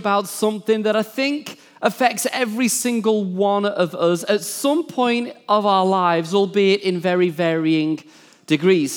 about 0.00 0.28
something 0.28 0.82
that 0.84 0.96
I 0.96 1.02
think 1.02 1.58
affects 1.82 2.26
every 2.32 2.68
single 2.68 3.24
one 3.24 3.66
of 3.66 3.94
us 3.94 4.24
at 4.28 4.40
some 4.40 4.86
point 4.86 5.36
of 5.46 5.66
our 5.66 5.84
lives, 5.84 6.34
albeit 6.34 6.80
in 6.80 6.98
very 7.00 7.28
varying 7.28 8.02
degrees. 8.46 8.92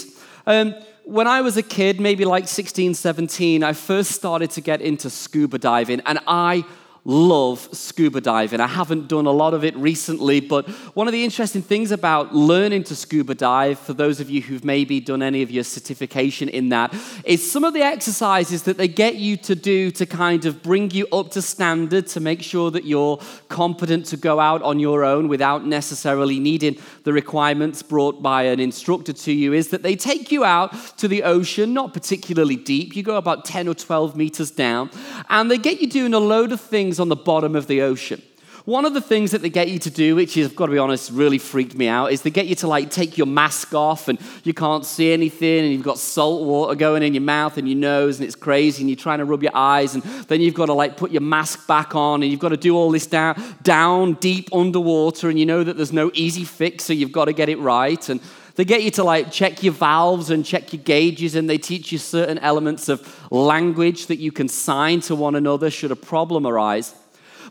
Um, 0.48 0.76
when 1.04 1.28
I 1.28 1.42
was 1.42 1.58
a 1.58 1.64
kid, 1.64 2.00
maybe 2.00 2.24
like 2.24 2.48
16, 2.48 2.94
17, 2.94 3.64
I 3.64 3.74
first 3.74 4.12
started 4.12 4.52
to 4.52 4.62
get 4.62 4.82
into 4.82 5.10
scuba 5.10 5.58
diving, 5.58 6.02
and 6.06 6.20
I 6.28 6.64
love 7.06 7.68
scuba 7.74 8.22
diving. 8.22 8.62
I 8.62 8.68
haven't 8.68 9.10
done 9.10 9.26
a 9.26 9.32
lot 9.32 9.54
of 9.54 9.66
it 9.66 9.76
recently, 9.76 10.40
but 10.40 10.70
one 10.96 11.08
of 11.08 11.12
the 11.12 11.24
interesting 11.24 11.62
things 11.62 11.92
about 11.92 12.34
learning 12.34 12.86
to 12.86 12.96
scuba 12.96 13.36
dive, 13.36 13.78
for 13.78 13.94
those 13.94 14.22
of 14.22 14.30
you 14.30 14.42
who've 14.42 14.64
maybe 14.64 15.02
done 15.02 15.22
any 15.22 15.42
of 15.42 15.52
your 15.52 15.66
certification 15.66 16.48
in 16.48 16.70
that, 16.70 16.94
is 17.26 17.50
some 17.50 17.66
of 17.66 17.74
the 17.74 17.82
exercises 17.82 18.64
that 18.64 18.78
they 18.78 18.88
get 18.88 19.16
you 19.16 19.36
to 19.38 19.54
do 19.54 19.92
to 19.92 20.06
kind 20.06 20.46
of 20.46 20.64
bring 20.64 20.92
you 20.92 21.06
up 21.12 21.32
to 21.32 21.42
standard 21.42 22.08
to 22.08 22.20
make 22.22 22.42
sure 22.42 22.72
that 22.72 22.86
you're 22.86 23.20
competent 23.50 24.06
to 24.06 24.18
go 24.18 24.40
out 24.40 24.62
on 24.62 24.80
your 24.80 25.04
own 25.04 25.28
without 25.28 25.66
necessarily 25.66 26.40
needing 26.40 26.78
the 27.04 27.12
requirements 27.12 27.84
brought 27.84 28.22
by 28.22 28.44
an 28.44 28.62
instructor 28.62 29.12
to 29.12 29.34
you 29.34 29.52
is 29.52 29.70
that 29.70 29.84
they 29.84 29.96
take 29.96 30.32
you 30.32 30.46
out 30.46 30.74
to 30.98 31.10
the 31.10 31.24
ocean, 31.24 31.74
not 31.74 31.94
particularly 31.94 32.56
deep. 32.56 32.96
You 32.96 33.04
go 33.04 33.18
about 33.18 33.44
10 33.44 33.68
or 33.68 33.74
12 33.74 34.16
meters 34.16 34.52
down, 34.52 34.90
and 35.30 35.52
they 35.52 35.58
get 35.58 35.82
you 35.82 35.90
doing 35.90 36.14
a 36.14 36.20
load 36.20 36.54
of 36.54 36.62
things 36.62 36.93
things 36.94 37.00
on 37.00 37.10
the 37.10 37.16
bottom 37.16 37.56
of 37.56 37.66
the 37.66 37.82
ocean. 37.82 38.22
One 38.66 38.86
of 38.86 38.94
the 38.94 39.02
things 39.02 39.32
that 39.32 39.42
they 39.42 39.50
get 39.50 39.68
you 39.68 39.80
to 39.80 39.90
do, 39.90 40.16
which 40.16 40.38
is, 40.38 40.48
I've 40.48 40.56
got 40.56 40.68
to 40.68 40.72
be 40.72 40.78
honest, 40.78 41.12
really 41.12 41.40
freaked 41.40 41.76
me 41.76 41.90
out, 41.90 42.14
is 42.14 42.22
they 42.22 42.30
get 42.30 42.46
you 42.46 42.56
to 42.56 42.68
like 42.68 42.92
take 42.92 43.18
your 43.18 43.28
mask 43.28 43.74
off 43.74 44.08
and 44.08 44.18
you 44.46 44.54
can't 44.54 44.86
see 44.86 45.12
anything 45.12 45.66
and 45.66 45.74
you've 45.74 45.84
got 45.84 45.98
salt 45.98 46.44
water 46.44 46.76
going 46.76 47.04
in 47.04 47.14
your 47.14 47.24
mouth 47.24 47.58
and 47.58 47.68
your 47.68 47.78
nose 47.78 48.20
and 48.20 48.26
it's 48.26 48.36
crazy 48.36 48.82
and 48.84 48.90
you're 48.90 48.96
trying 48.96 49.20
to 49.20 49.26
rub 49.26 49.44
your 49.44 49.52
eyes 49.54 49.96
and 49.96 50.04
then 50.30 50.40
you've 50.40 50.54
got 50.54 50.68
to 50.68 50.74
like 50.74 50.96
put 50.96 51.12
your 51.12 51.22
mask 51.22 51.68
back 51.68 51.94
on 51.94 52.24
and 52.24 52.32
you've 52.32 52.40
got 52.40 52.56
to 52.56 52.58
do 52.58 52.78
all 52.78 52.90
this 52.90 53.08
down, 53.08 53.36
down 53.64 54.14
deep 54.22 54.48
underwater 54.54 55.30
and 55.30 55.38
you 55.38 55.46
know 55.46 55.62
that 55.62 55.76
there's 55.76 55.92
no 55.92 56.10
easy 56.14 56.46
fix, 56.46 56.86
so 56.86 56.94
you've 56.94 57.12
got 57.12 57.26
to 57.26 57.34
get 57.34 57.50
it 57.50 57.60
right. 57.60 58.08
And 58.08 58.22
they 58.56 58.66
get 58.66 58.84
you 58.84 58.92
to 58.92 59.04
like 59.04 59.32
check 59.32 59.64
your 59.64 59.74
valves 59.74 60.30
and 60.30 60.46
check 60.46 60.74
your 60.74 60.82
gauges, 60.82 61.36
and 61.36 61.50
they 61.50 61.58
teach 61.58 61.92
you 61.92 61.98
certain 61.98 62.38
elements 62.40 62.88
of 62.90 63.32
language 63.32 64.08
that 64.08 64.18
you 64.18 64.32
can 64.32 64.48
sign 64.48 65.02
to 65.02 65.16
one 65.16 65.36
another 65.36 65.70
should 65.70 65.92
a 65.92 65.96
problem 65.96 66.46
arise. 66.46 66.94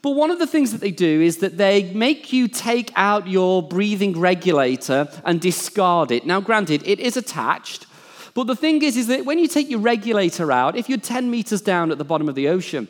But 0.01 0.11
one 0.11 0.31
of 0.31 0.39
the 0.39 0.47
things 0.47 0.73
that 0.73 0.81
they 0.81 0.91
do 0.91 1.21
is 1.21 1.39
that 1.39 1.59
they 1.59 1.93
make 1.93 2.33
you 2.33 2.49
take 2.49 2.93
out 2.97 3.29
your 3.29 3.63
breathing 3.63 4.19
regulator 4.19 5.09
and 5.25 5.41
discard 5.41 6.11
it. 6.11 6.27
Now, 6.27 6.41
granted, 6.41 6.83
it 6.85 6.99
is 6.99 7.17
attached, 7.17 7.87
but 8.35 8.47
the 8.47 8.57
thing 8.57 8.83
is, 8.83 8.97
is 8.97 9.09
that 9.09 9.25
when 9.25 9.39
you 9.39 9.47
take 9.47 9.71
your 9.71 9.81
regulator 9.81 10.51
out, 10.51 10.77
if 10.77 10.89
you're 10.89 10.99
10 10.99 11.31
meters 11.31 11.61
down 11.61 11.91
at 11.91 11.99
the 11.99 12.05
bottom 12.05 12.29
of 12.29 12.35
the 12.35 12.49
ocean, 12.49 12.89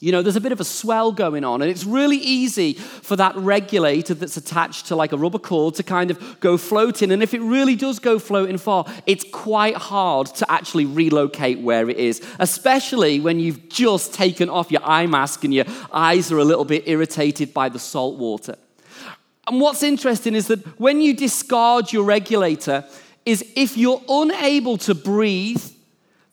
you 0.00 0.12
know, 0.12 0.22
there's 0.22 0.36
a 0.36 0.40
bit 0.40 0.52
of 0.52 0.60
a 0.60 0.64
swell 0.64 1.10
going 1.10 1.42
on, 1.42 1.60
and 1.60 1.68
it's 1.68 1.84
really 1.84 2.18
easy 2.18 2.74
for 2.74 3.16
that 3.16 3.34
regulator 3.34 4.14
that's 4.14 4.36
attached 4.36 4.86
to 4.86 4.96
like 4.96 5.10
a 5.12 5.16
rubber 5.16 5.40
cord 5.40 5.74
to 5.74 5.82
kind 5.82 6.12
of 6.12 6.38
go 6.38 6.56
floating. 6.56 7.10
And 7.10 7.20
if 7.20 7.34
it 7.34 7.40
really 7.40 7.74
does 7.74 7.98
go 7.98 8.20
floating 8.20 8.58
far, 8.58 8.86
it's 9.06 9.24
quite 9.32 9.74
hard 9.74 10.28
to 10.36 10.48
actually 10.48 10.86
relocate 10.86 11.58
where 11.58 11.90
it 11.90 11.96
is, 11.96 12.24
especially 12.38 13.18
when 13.18 13.40
you've 13.40 13.68
just 13.68 14.14
taken 14.14 14.48
off 14.48 14.70
your 14.70 14.84
eye 14.84 15.06
mask 15.06 15.42
and 15.42 15.52
your 15.52 15.64
eyes 15.92 16.30
are 16.30 16.38
a 16.38 16.44
little 16.44 16.64
bit 16.64 16.86
irritated 16.86 17.52
by 17.52 17.68
the 17.68 17.80
salt 17.80 18.18
water. 18.18 18.54
And 19.48 19.60
what's 19.60 19.82
interesting 19.82 20.36
is 20.36 20.46
that 20.46 20.64
when 20.78 21.00
you 21.00 21.12
discard 21.12 21.92
your 21.92 22.04
regulator, 22.04 22.84
is 23.26 23.44
if 23.56 23.76
you're 23.76 24.02
unable 24.08 24.78
to 24.78 24.94
breathe, 24.94 25.62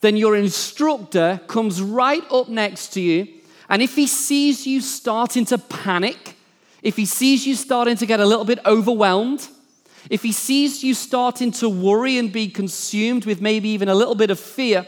then 0.01 0.15
your 0.15 0.35
instructor 0.35 1.41
comes 1.47 1.81
right 1.81 2.23
up 2.31 2.47
next 2.47 2.93
to 2.93 3.01
you 3.01 3.27
and 3.69 3.81
if 3.81 3.95
he 3.95 4.07
sees 4.07 4.67
you 4.67 4.81
starting 4.81 5.45
to 5.45 5.57
panic, 5.57 6.35
if 6.81 6.95
he 6.95 7.05
sees 7.05 7.47
you 7.47 7.55
starting 7.55 7.97
to 7.97 8.05
get 8.05 8.19
a 8.19 8.25
little 8.25 8.45
bit 8.45 8.59
overwhelmed, 8.65 9.47
if 10.09 10.21
he 10.21 10.31
sees 10.31 10.83
you 10.83 10.93
starting 10.93 11.51
to 11.53 11.67
worry 11.67 12.17
and 12.17 12.31
be 12.31 12.47
consumed 12.47 13.25
with 13.25 13.41
maybe 13.41 13.69
even 13.69 13.89
a 13.89 13.95
little 13.95 14.13
bit 14.15 14.29
of 14.29 14.39
fear 14.39 14.85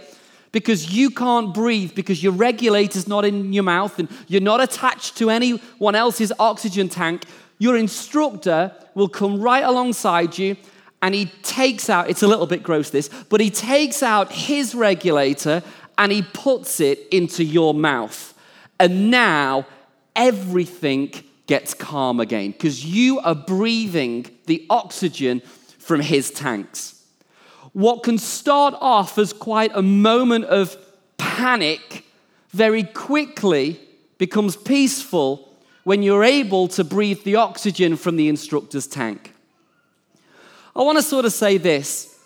because 0.52 0.92
you 0.92 1.10
can't 1.10 1.54
breathe, 1.54 1.94
because 1.96 2.22
your 2.22 2.34
regulator's 2.34 3.08
not 3.08 3.26
in 3.26 3.52
your 3.52 3.64
mouth 3.64 3.98
and 4.00 4.10
you're 4.28 4.42
not 4.42 4.62
attached 4.62 5.18
to 5.18 5.30
anyone 5.30 5.96
else's 5.96 6.32
oxygen 6.40 6.88
tank, 6.88 7.24
your 7.58 7.76
instructor 7.76 8.72
will 8.94 9.10
come 9.10 9.42
right 9.42 9.64
alongside 9.64 10.38
you 10.38 10.56
and 11.02 11.14
he 11.14 11.26
takes 11.44 11.90
out, 11.90 12.10
it's 12.10 12.24
a 12.24 12.28
little 12.28 12.48
bit 12.48 12.64
gross 12.64 12.90
this, 12.90 13.10
but 13.30 13.42
he 13.42 13.50
takes 13.50 14.02
out 14.02 14.32
his 14.32 14.74
regulator 14.74 15.62
and 15.98 16.12
he 16.12 16.22
puts 16.22 16.80
it 16.80 17.08
into 17.12 17.44
your 17.44 17.74
mouth. 17.74 18.34
And 18.80 19.10
now 19.10 19.66
everything 20.16 21.14
gets 21.48 21.74
calm 21.74 22.20
again 22.20 22.52
because 22.52 22.86
you 22.86 23.20
are 23.20 23.36
breathing 23.36 24.26
the 24.46 24.66
oxygen 24.70 25.42
from 25.80 26.02
his 26.02 26.30
tanks. 26.32 27.02
What 27.74 28.04
can 28.04 28.18
start 28.18 28.76
off 28.80 29.18
as 29.18 29.34
quite 29.34 29.72
a 29.74 29.82
moment 29.82 30.46
of 30.46 30.78
panic 31.18 32.04
very 32.50 32.84
quickly 32.84 33.80
becomes 34.18 34.56
peaceful 34.56 35.48
when 35.84 36.04
you're 36.04 36.24
able 36.24 36.68
to 36.68 36.84
breathe 36.84 37.24
the 37.24 37.36
oxygen 37.36 37.96
from 37.96 38.18
the 38.18 38.28
instructor's 38.28 38.88
tank. 38.88 39.34
I 40.76 40.82
want 40.82 40.98
to 40.98 41.02
sort 41.02 41.26
of 41.26 41.34
say 41.34 41.58
this. 41.58 42.20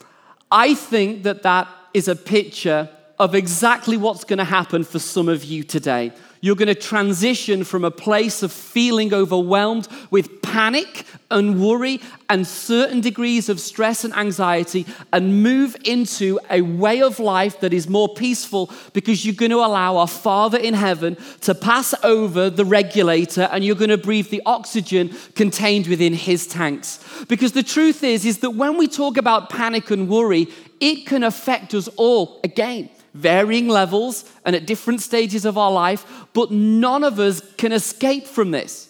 I 0.50 0.74
think 0.74 1.24
that 1.24 1.44
that 1.44 1.68
is 1.94 2.08
a 2.08 2.16
picture 2.16 2.90
of 3.20 3.36
exactly 3.36 3.98
what's 3.98 4.24
going 4.24 4.40
to 4.40 4.46
happen 4.46 4.84
for 4.84 5.00
some 5.00 5.30
of 5.30 5.44
you 5.44 5.64
today. 5.64 6.12
You're 6.44 6.56
going 6.56 6.68
to 6.68 6.76
transition 6.76 7.64
from 7.64 7.86
a 7.86 7.92
place 7.92 8.42
of 8.42 8.52
feeling 8.52 9.14
overwhelmed 9.14 9.88
with 10.10 10.42
panic 10.42 11.06
and 11.30 11.62
worry 11.62 12.02
and 12.30 12.46
certain 12.46 13.00
degrees 13.00 13.48
of 13.48 13.60
stress 13.60 14.04
and 14.04 14.14
anxiety 14.16 14.88
and 15.14 15.44
move 15.44 15.78
into 15.86 16.40
a 16.50 16.62
way 16.62 17.04
of 17.04 17.20
life 17.20 17.60
that 17.60 17.74
is 17.74 17.88
more 17.88 18.14
peaceful 18.16 18.72
because 18.94 19.24
you're 19.24 19.36
going 19.36 19.52
to 19.52 19.58
allow 19.58 19.98
our 19.98 20.08
Father 20.08 20.58
in 20.58 20.74
heaven 20.74 21.16
to 21.42 21.54
pass 21.54 21.94
over 22.04 22.50
the 22.50 22.66
regulator 22.66 23.48
and 23.52 23.64
you're 23.64 23.76
going 23.76 23.90
to 23.90 23.98
breathe 23.98 24.30
the 24.30 24.42
oxygen 24.46 25.16
contained 25.36 25.86
within 25.86 26.14
his 26.14 26.48
tanks. 26.48 27.00
Because 27.30 27.52
the 27.52 27.64
truth 27.64 28.04
is 28.04 28.26
is 28.26 28.40
that 28.40 28.52
when 28.52 28.78
we 28.78 28.88
talk 28.88 29.16
about 29.16 29.52
panic 29.52 29.92
and 29.92 30.10
worry, 30.10 30.48
it 30.80 31.06
can 31.06 31.24
affect 31.24 31.76
us 31.76 31.88
all 31.98 32.42
again 32.44 32.90
varying 33.14 33.68
levels 33.68 34.26
and 34.46 34.56
at 34.56 34.66
different 34.66 35.02
stages 35.02 35.46
of 35.46 35.58
our 35.58 35.72
life, 35.72 36.06
but 36.34 36.52
none 36.52 37.04
of 37.04 37.20
us 37.20 37.42
can 37.58 37.72
escape 37.72 38.26
from 38.28 38.52
this. 38.52 38.90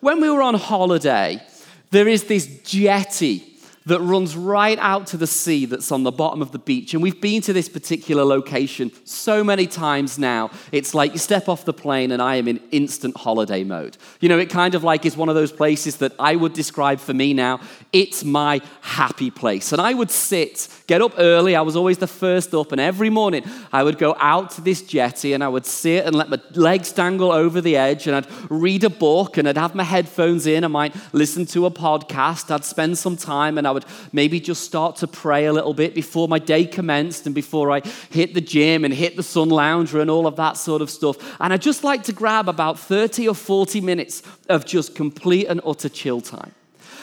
When 0.00 0.20
we 0.20 0.30
were 0.30 0.42
on 0.42 0.54
holiday, 0.54 1.42
there 1.90 2.08
is 2.08 2.24
this 2.24 2.46
jetty 2.62 3.47
that 3.88 4.00
runs 4.00 4.36
right 4.36 4.78
out 4.80 5.06
to 5.08 5.16
the 5.16 5.26
sea 5.26 5.64
that's 5.64 5.90
on 5.90 6.02
the 6.02 6.12
bottom 6.12 6.42
of 6.42 6.52
the 6.52 6.58
beach. 6.58 6.92
And 6.92 7.02
we've 7.02 7.20
been 7.20 7.40
to 7.42 7.54
this 7.54 7.68
particular 7.68 8.22
location 8.22 8.92
so 9.04 9.42
many 9.42 9.66
times 9.66 10.18
now. 10.18 10.50
It's 10.72 10.94
like 10.94 11.12
you 11.12 11.18
step 11.18 11.48
off 11.48 11.64
the 11.64 11.72
plane 11.72 12.12
and 12.12 12.20
I 12.20 12.36
am 12.36 12.48
in 12.48 12.60
instant 12.70 13.16
holiday 13.16 13.64
mode. 13.64 13.96
You 14.20 14.28
know, 14.28 14.38
it 14.38 14.50
kind 14.50 14.74
of 14.74 14.84
like 14.84 15.06
is 15.06 15.16
one 15.16 15.30
of 15.30 15.34
those 15.34 15.52
places 15.52 15.96
that 15.96 16.12
I 16.18 16.36
would 16.36 16.52
describe 16.52 17.00
for 17.00 17.14
me 17.14 17.32
now. 17.32 17.60
It's 17.92 18.24
my 18.24 18.60
happy 18.82 19.30
place. 19.30 19.72
And 19.72 19.80
I 19.80 19.94
would 19.94 20.10
sit, 20.10 20.68
get 20.86 21.00
up 21.00 21.14
early. 21.16 21.56
I 21.56 21.62
was 21.62 21.74
always 21.74 21.96
the 21.96 22.06
first 22.06 22.54
up. 22.54 22.72
And 22.72 22.80
every 22.80 23.08
morning 23.08 23.44
I 23.72 23.82
would 23.82 23.96
go 23.96 24.14
out 24.18 24.50
to 24.52 24.60
this 24.60 24.82
jetty 24.82 25.32
and 25.32 25.42
I 25.42 25.48
would 25.48 25.64
sit 25.64 26.04
and 26.04 26.14
let 26.14 26.28
my 26.28 26.38
legs 26.54 26.92
dangle 26.92 27.32
over 27.32 27.62
the 27.62 27.76
edge 27.76 28.06
and 28.06 28.14
I'd 28.14 28.26
read 28.50 28.84
a 28.84 28.90
book 28.90 29.38
and 29.38 29.48
I'd 29.48 29.56
have 29.56 29.74
my 29.74 29.84
headphones 29.84 30.46
in. 30.46 30.62
I 30.62 30.68
might 30.68 30.94
listen 31.14 31.46
to 31.46 31.64
a 31.64 31.70
podcast. 31.70 32.54
I'd 32.54 32.66
spend 32.66 32.98
some 32.98 33.16
time 33.16 33.56
and 33.56 33.66
I 33.66 33.70
would 33.70 33.77
would 33.78 33.92
maybe 34.12 34.40
just 34.40 34.64
start 34.64 34.96
to 34.96 35.06
pray 35.06 35.46
a 35.46 35.52
little 35.52 35.74
bit 35.74 35.94
before 35.94 36.28
my 36.28 36.38
day 36.38 36.64
commenced 36.64 37.26
and 37.26 37.34
before 37.34 37.70
I 37.70 37.80
hit 38.10 38.34
the 38.34 38.40
gym 38.40 38.84
and 38.84 38.92
hit 38.92 39.16
the 39.16 39.22
sun 39.22 39.48
lounger 39.48 40.00
and 40.00 40.10
all 40.10 40.26
of 40.26 40.36
that 40.36 40.56
sort 40.56 40.82
of 40.82 40.90
stuff. 40.90 41.16
And 41.40 41.52
I 41.52 41.56
just 41.56 41.84
like 41.84 42.02
to 42.04 42.12
grab 42.12 42.48
about 42.48 42.78
30 42.78 43.28
or 43.28 43.34
40 43.34 43.80
minutes 43.80 44.22
of 44.48 44.64
just 44.64 44.94
complete 44.94 45.46
and 45.46 45.60
utter 45.64 45.88
chill 45.88 46.20
time. 46.20 46.54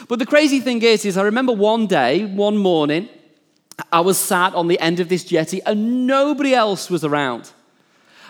But 0.07 0.19
the 0.19 0.25
crazy 0.25 0.59
thing 0.59 0.81
is, 0.81 1.05
is 1.05 1.17
I 1.17 1.23
remember 1.23 1.53
one 1.53 1.87
day, 1.87 2.25
one 2.25 2.57
morning, 2.57 3.09
I 3.91 4.01
was 4.01 4.17
sat 4.17 4.53
on 4.53 4.67
the 4.67 4.79
end 4.79 4.99
of 4.99 5.09
this 5.09 5.23
jetty 5.23 5.61
and 5.63 6.05
nobody 6.07 6.53
else 6.53 6.89
was 6.89 7.03
around. 7.03 7.51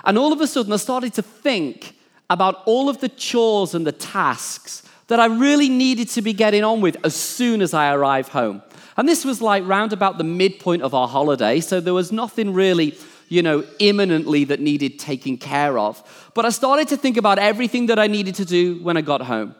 And 0.04 0.18
all 0.18 0.32
of 0.32 0.40
a 0.40 0.48
sudden, 0.48 0.72
I 0.72 0.78
started 0.78 1.14
to 1.16 1.22
think 1.22 1.96
about 2.30 2.62
all 2.66 2.90
of 2.90 3.00
the 3.00 3.10
chores 3.10 3.74
and 3.76 3.86
the 3.86 3.92
tasks 3.92 4.84
that 5.08 5.20
I 5.20 5.26
really 5.26 5.70
needed 5.70 6.10
to 6.10 6.22
be 6.22 6.34
getting 6.34 6.64
on 6.64 6.82
with 6.82 6.98
as 7.04 7.16
soon 7.16 7.62
as 7.62 7.74
I 7.74 7.94
arrived 7.94 8.30
home. 8.30 8.62
And 8.98 9.08
this 9.08 9.26
was 9.26 9.42
like 9.42 9.66
round 9.68 9.94
about 9.94 10.18
the 10.18 10.24
midpoint 10.24 10.82
of 10.82 10.94
our 10.94 11.08
holiday, 11.08 11.60
so 11.60 11.80
there 11.80 11.94
was 11.94 12.12
nothing 12.12 12.54
really, 12.54 12.98
you 13.28 13.42
know, 13.42 13.64
imminently 13.80 14.46
that 14.46 14.60
needed 14.60 15.00
taking 15.00 15.38
care 15.38 15.78
of. 15.78 16.32
But 16.34 16.46
I 16.46 16.50
started 16.50 16.88
to 16.90 16.98
think 16.98 17.18
about 17.18 17.38
everything 17.38 17.88
that 17.88 18.00
I 18.00 18.08
needed 18.08 18.36
to 18.36 18.46
do 18.46 18.80
when 18.82 18.98
I 18.98 19.02
got 19.02 19.22
home. 19.22 19.56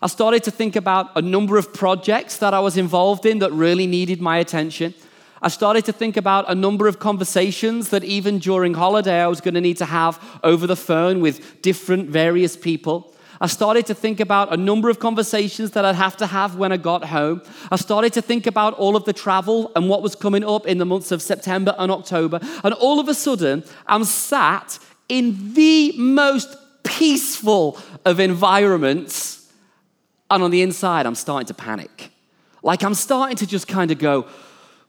I 0.00 0.06
started 0.06 0.44
to 0.44 0.50
think 0.50 0.76
about 0.76 1.10
a 1.16 1.22
number 1.22 1.58
of 1.58 1.74
projects 1.74 2.36
that 2.38 2.54
I 2.54 2.60
was 2.60 2.76
involved 2.76 3.26
in 3.26 3.40
that 3.40 3.52
really 3.52 3.86
needed 3.86 4.20
my 4.20 4.38
attention. 4.38 4.94
I 5.42 5.48
started 5.48 5.84
to 5.84 5.92
think 5.92 6.16
about 6.16 6.50
a 6.50 6.54
number 6.54 6.88
of 6.88 6.98
conversations 6.98 7.90
that 7.90 8.04
even 8.04 8.38
during 8.38 8.74
holiday 8.74 9.20
I 9.20 9.28
was 9.28 9.40
going 9.40 9.54
to 9.54 9.60
need 9.60 9.76
to 9.78 9.84
have 9.84 10.20
over 10.42 10.66
the 10.66 10.76
phone 10.76 11.20
with 11.20 11.62
different 11.62 12.08
various 12.10 12.56
people. 12.56 13.12
I 13.40 13.46
started 13.46 13.86
to 13.86 13.94
think 13.94 14.18
about 14.20 14.52
a 14.52 14.56
number 14.56 14.90
of 14.90 14.98
conversations 14.98 15.70
that 15.72 15.84
I'd 15.84 15.94
have 15.94 16.16
to 16.16 16.26
have 16.26 16.56
when 16.56 16.72
I 16.72 16.76
got 16.76 17.04
home. 17.04 17.42
I 17.70 17.76
started 17.76 18.12
to 18.14 18.22
think 18.22 18.46
about 18.46 18.74
all 18.74 18.96
of 18.96 19.04
the 19.04 19.12
travel 19.12 19.70
and 19.76 19.88
what 19.88 20.02
was 20.02 20.16
coming 20.16 20.42
up 20.42 20.66
in 20.66 20.78
the 20.78 20.84
months 20.84 21.12
of 21.12 21.22
September 21.22 21.74
and 21.78 21.92
October. 21.92 22.40
And 22.64 22.74
all 22.74 22.98
of 22.98 23.08
a 23.08 23.14
sudden, 23.14 23.62
I'm 23.86 24.04
sat 24.04 24.78
in 25.08 25.54
the 25.54 25.92
most 25.96 26.56
peaceful 26.82 27.78
of 28.04 28.18
environments. 28.18 29.50
And 30.30 30.42
on 30.42 30.50
the 30.50 30.62
inside, 30.62 31.06
I'm 31.06 31.14
starting 31.14 31.46
to 31.46 31.54
panic. 31.54 32.10
Like 32.62 32.82
I'm 32.82 32.94
starting 32.94 33.36
to 33.36 33.46
just 33.46 33.68
kind 33.68 33.90
of 33.90 33.98
go, 33.98 34.26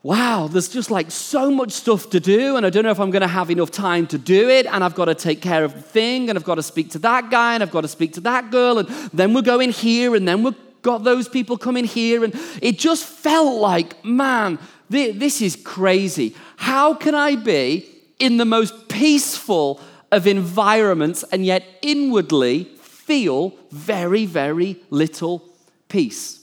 wow, 0.02 0.48
there's 0.48 0.70
just 0.70 0.90
like 0.90 1.12
so 1.12 1.52
much 1.52 1.72
stuff 1.72 2.10
to 2.12 2.20
do, 2.20 2.56
and 2.56 2.66
I 2.66 2.70
don't 2.70 2.84
know 2.84 2.92
if 2.92 3.00
I'm 3.00 3.12
going 3.12 3.22
to 3.22 3.28
have 3.28 3.52
enough 3.52 3.70
time 3.72 4.08
to 4.08 4.18
do 4.18 4.50
it, 4.50 4.66
and 4.66 4.84
I've 4.84 4.96
got 4.96 5.06
to 5.06 5.16
take 5.16 5.42
care 5.42 5.64
of 5.64 5.74
the 5.74 5.82
thing, 5.82 6.30
and 6.30 6.38
I've 6.38 6.46
got 6.46 6.56
to 6.56 6.64
speak 6.64 6.92
to 6.92 7.00
that 7.00 7.30
guy, 7.30 7.54
and 7.54 7.64
I've 7.64 7.72
got 7.72 7.82
to 7.82 7.90
speak 7.90 8.14
to 8.14 8.22
that 8.22 8.50
girl, 8.50 8.80
and 8.80 8.88
then 9.14 9.34
we're 9.34 9.42
going 9.42 9.72
here, 9.72 10.16
and 10.16 10.28
then 10.28 10.44
we've 10.44 10.56
got 10.82 11.04
those 11.04 11.28
people 11.28 11.58
coming 11.58 11.84
here, 11.84 12.24
and 12.24 12.34
it 12.62 12.80
just 12.80 13.04
felt 13.04 13.60
like, 13.60 14.04
man, 14.06 14.58
this 14.90 15.42
is 15.42 15.56
crazy. 15.58 16.36
How 16.56 16.94
can 16.94 17.14
I 17.14 17.36
be 17.36 17.88
in 18.20 18.38
the 18.38 18.46
most 18.46 18.88
peaceful 18.88 19.82
of 20.12 20.26
environments 20.26 21.24
and 21.32 21.46
yet 21.46 21.64
inwardly 21.82 22.64
feel 22.82 23.54
very, 23.70 24.26
very 24.26 24.78
little 24.90 25.44
peace? 25.90 26.40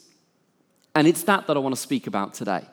And 0.95 1.09
it's 1.09 1.25
that 1.25 1.47
that 1.47 1.57
I 1.57 1.61
want 1.61 1.75
to 1.75 1.81
speak 1.81 2.07
about 2.07 2.35
today. 2.35 2.65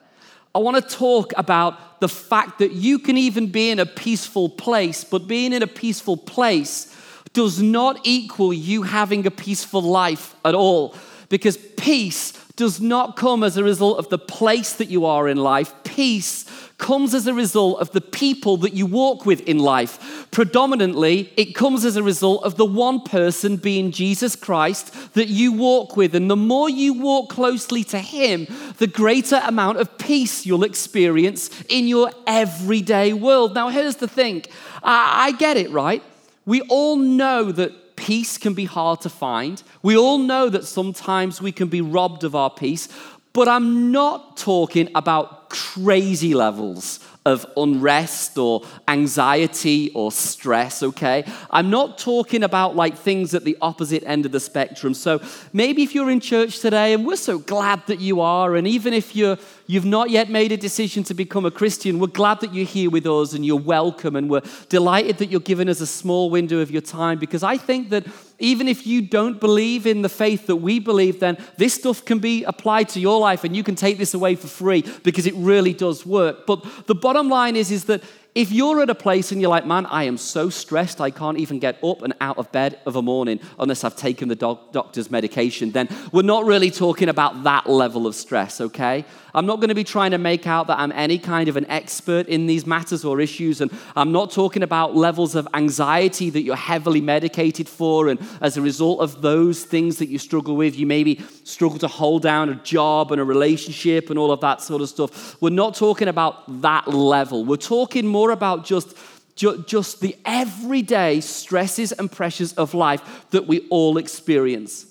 I 0.54 0.58
want 0.60 0.76
to 0.76 0.96
talk 0.96 1.32
about 1.36 2.00
the 2.00 2.08
fact 2.08 2.60
that 2.60 2.72
you 2.72 2.98
can 2.98 3.16
even 3.16 3.48
be 3.48 3.70
in 3.70 3.80
a 3.80 3.86
peaceful 3.86 4.48
place, 4.48 5.02
but 5.02 5.26
being 5.26 5.52
in 5.52 5.62
a 5.62 5.66
peaceful 5.66 6.16
place 6.16 6.94
does 7.32 7.60
not 7.60 8.00
equal 8.04 8.52
you 8.52 8.82
having 8.82 9.26
a 9.26 9.30
peaceful 9.30 9.82
life 9.82 10.36
at 10.44 10.54
all. 10.54 10.94
Because 11.28 11.56
peace 11.56 12.32
does 12.56 12.80
not 12.80 13.16
come 13.16 13.42
as 13.42 13.56
a 13.56 13.64
result 13.64 13.98
of 13.98 14.08
the 14.08 14.18
place 14.18 14.74
that 14.74 14.88
you 14.88 15.04
are 15.04 15.28
in 15.28 15.38
life. 15.38 15.74
Peace 15.82 16.44
comes 16.78 17.14
as 17.14 17.26
a 17.26 17.34
result 17.34 17.80
of 17.80 17.92
the 17.92 18.00
people 18.00 18.56
that 18.58 18.74
you 18.74 18.84
walk 18.84 19.24
with 19.24 19.40
in 19.48 19.58
life. 19.58 20.28
Predominantly, 20.30 21.32
it 21.36 21.54
comes 21.54 21.84
as 21.84 21.96
a 21.96 22.02
result 22.02 22.42
of 22.44 22.56
the 22.56 22.64
one 22.64 23.00
person 23.00 23.56
being 23.56 23.92
Jesus 23.92 24.34
Christ 24.34 25.14
that 25.14 25.28
you 25.28 25.52
walk 25.52 25.96
with. 25.96 26.14
And 26.14 26.30
the 26.30 26.36
more 26.36 26.68
you 26.68 26.94
walk 26.94 27.30
closely 27.30 27.84
to 27.84 27.98
Him, 27.98 28.46
the 28.78 28.86
greater 28.86 29.40
amount 29.44 29.78
of 29.78 29.98
peace 29.98 30.44
you'll 30.44 30.64
experience 30.64 31.62
in 31.68 31.86
your 31.86 32.10
everyday 32.26 33.12
world. 33.12 33.54
Now, 33.54 33.68
here's 33.68 33.96
the 33.96 34.08
thing 34.08 34.44
I, 34.82 35.26
I 35.26 35.32
get 35.32 35.56
it, 35.56 35.70
right? 35.70 36.02
We 36.46 36.60
all 36.62 36.96
know 36.96 37.52
that 37.52 37.96
peace 37.96 38.36
can 38.36 38.54
be 38.54 38.64
hard 38.64 39.00
to 39.02 39.08
find. 39.08 39.62
We 39.82 39.96
all 39.96 40.18
know 40.18 40.48
that 40.48 40.64
sometimes 40.64 41.40
we 41.40 41.52
can 41.52 41.68
be 41.68 41.80
robbed 41.80 42.24
of 42.24 42.34
our 42.34 42.50
peace. 42.50 42.88
But 43.32 43.48
I'm 43.48 43.90
not 43.90 44.36
talking 44.36 44.88
about 44.94 45.43
crazy 45.54 46.34
levels 46.34 46.98
of 47.26 47.46
unrest 47.56 48.36
or 48.36 48.62
anxiety 48.86 49.90
or 49.94 50.12
stress, 50.12 50.82
okay? 50.82 51.24
I'm 51.50 51.70
not 51.70 51.96
talking 51.96 52.42
about 52.42 52.76
like 52.76 52.98
things 52.98 53.34
at 53.34 53.44
the 53.44 53.56
opposite 53.62 54.02
end 54.04 54.26
of 54.26 54.32
the 54.32 54.40
spectrum. 54.40 54.92
So 54.92 55.22
maybe 55.52 55.82
if 55.82 55.94
you're 55.94 56.10
in 56.10 56.20
church 56.20 56.60
today, 56.60 56.92
and 56.92 57.06
we're 57.06 57.16
so 57.16 57.38
glad 57.38 57.86
that 57.86 58.00
you 58.00 58.20
are, 58.20 58.56
and 58.56 58.66
even 58.66 58.92
if 58.92 59.16
you're, 59.16 59.38
you've 59.66 59.86
not 59.86 60.10
yet 60.10 60.28
made 60.28 60.52
a 60.52 60.56
decision 60.58 61.02
to 61.04 61.14
become 61.14 61.46
a 61.46 61.50
Christian, 61.50 61.98
we're 61.98 62.08
glad 62.08 62.40
that 62.40 62.52
you're 62.52 62.66
here 62.66 62.90
with 62.90 63.06
us 63.06 63.32
and 63.32 63.46
you're 63.46 63.56
welcome, 63.56 64.16
and 64.16 64.28
we're 64.28 64.42
delighted 64.68 65.16
that 65.18 65.30
you're 65.30 65.40
giving 65.40 65.70
us 65.70 65.80
a 65.80 65.86
small 65.86 66.28
window 66.28 66.58
of 66.58 66.70
your 66.70 66.82
time 66.82 67.18
because 67.18 67.42
I 67.42 67.56
think 67.56 67.88
that 67.88 68.06
even 68.38 68.68
if 68.68 68.86
you 68.86 69.00
don't 69.00 69.38
believe 69.40 69.86
in 69.86 70.02
the 70.02 70.08
faith 70.08 70.48
that 70.48 70.56
we 70.56 70.78
believe, 70.78 71.20
then 71.20 71.38
this 71.56 71.74
stuff 71.74 72.04
can 72.04 72.18
be 72.18 72.44
applied 72.44 72.88
to 72.90 73.00
your 73.00 73.20
life 73.20 73.44
and 73.44 73.54
you 73.54 73.62
can 73.62 73.76
take 73.76 73.96
this 73.96 74.12
away 74.12 74.34
for 74.34 74.48
free 74.48 74.84
because 75.02 75.26
it 75.26 75.34
really 75.36 75.72
does 75.72 76.04
work. 76.04 76.44
But 76.46 76.86
the 76.86 76.94
bottom 76.94 77.13
line 77.22 77.56
is, 77.56 77.70
is 77.70 77.84
that 77.84 78.02
if 78.34 78.50
you're 78.50 78.82
at 78.82 78.90
a 78.90 78.94
place 78.94 79.30
and 79.30 79.40
you're 79.40 79.50
like, 79.50 79.66
man, 79.66 79.86
I 79.86 80.04
am 80.04 80.16
so 80.16 80.50
stressed, 80.50 81.00
I 81.00 81.10
can't 81.10 81.38
even 81.38 81.60
get 81.60 81.82
up 81.84 82.02
and 82.02 82.14
out 82.20 82.36
of 82.36 82.50
bed 82.50 82.80
of 82.84 82.96
a 82.96 83.02
morning 83.02 83.38
unless 83.60 83.84
I've 83.84 83.94
taken 83.94 84.28
the 84.28 84.34
doc- 84.34 84.72
doctor's 84.72 85.10
medication, 85.10 85.70
then 85.70 85.88
we're 86.10 86.22
not 86.22 86.44
really 86.44 86.72
talking 86.72 87.08
about 87.08 87.44
that 87.44 87.68
level 87.68 88.08
of 88.08 88.16
stress, 88.16 88.60
okay? 88.60 89.04
I'm 89.34 89.46
not 89.46 89.56
going 89.56 89.68
to 89.68 89.74
be 89.74 89.82
trying 89.82 90.12
to 90.12 90.18
make 90.18 90.46
out 90.46 90.68
that 90.68 90.78
I'm 90.78 90.92
any 90.92 91.18
kind 91.18 91.48
of 91.48 91.56
an 91.56 91.66
expert 91.68 92.28
in 92.28 92.46
these 92.46 92.66
matters 92.66 93.04
or 93.04 93.20
issues, 93.20 93.60
and 93.60 93.70
I'm 93.96 94.12
not 94.12 94.30
talking 94.30 94.62
about 94.62 94.94
levels 94.94 95.34
of 95.34 95.48
anxiety 95.54 96.30
that 96.30 96.42
you're 96.42 96.54
heavily 96.54 97.00
medicated 97.00 97.68
for, 97.68 98.08
and 98.08 98.20
as 98.40 98.56
a 98.56 98.62
result 98.62 99.00
of 99.00 99.22
those 99.22 99.64
things 99.64 99.98
that 99.98 100.08
you 100.08 100.18
struggle 100.18 100.54
with, 100.54 100.78
you 100.78 100.86
maybe 100.86 101.20
struggle 101.42 101.80
to 101.80 101.88
hold 101.88 102.22
down 102.22 102.48
a 102.48 102.54
job 102.54 103.10
and 103.10 103.20
a 103.20 103.24
relationship 103.24 104.08
and 104.08 104.18
all 104.18 104.30
of 104.30 104.40
that 104.40 104.62
sort 104.62 104.80
of 104.80 104.88
stuff. 104.88 105.40
We're 105.42 105.50
not 105.50 105.74
talking 105.74 106.06
about 106.06 106.62
that 106.62 106.86
level. 106.86 107.44
We're 107.44 107.56
talking 107.56 108.06
more 108.06 108.30
about 108.30 108.64
just, 108.64 108.96
just 109.34 110.00
the 110.00 110.16
everyday 110.24 111.20
stresses 111.20 111.90
and 111.90 112.10
pressures 112.10 112.52
of 112.52 112.72
life 112.72 113.26
that 113.30 113.48
we 113.48 113.66
all 113.68 113.98
experience. 113.98 114.86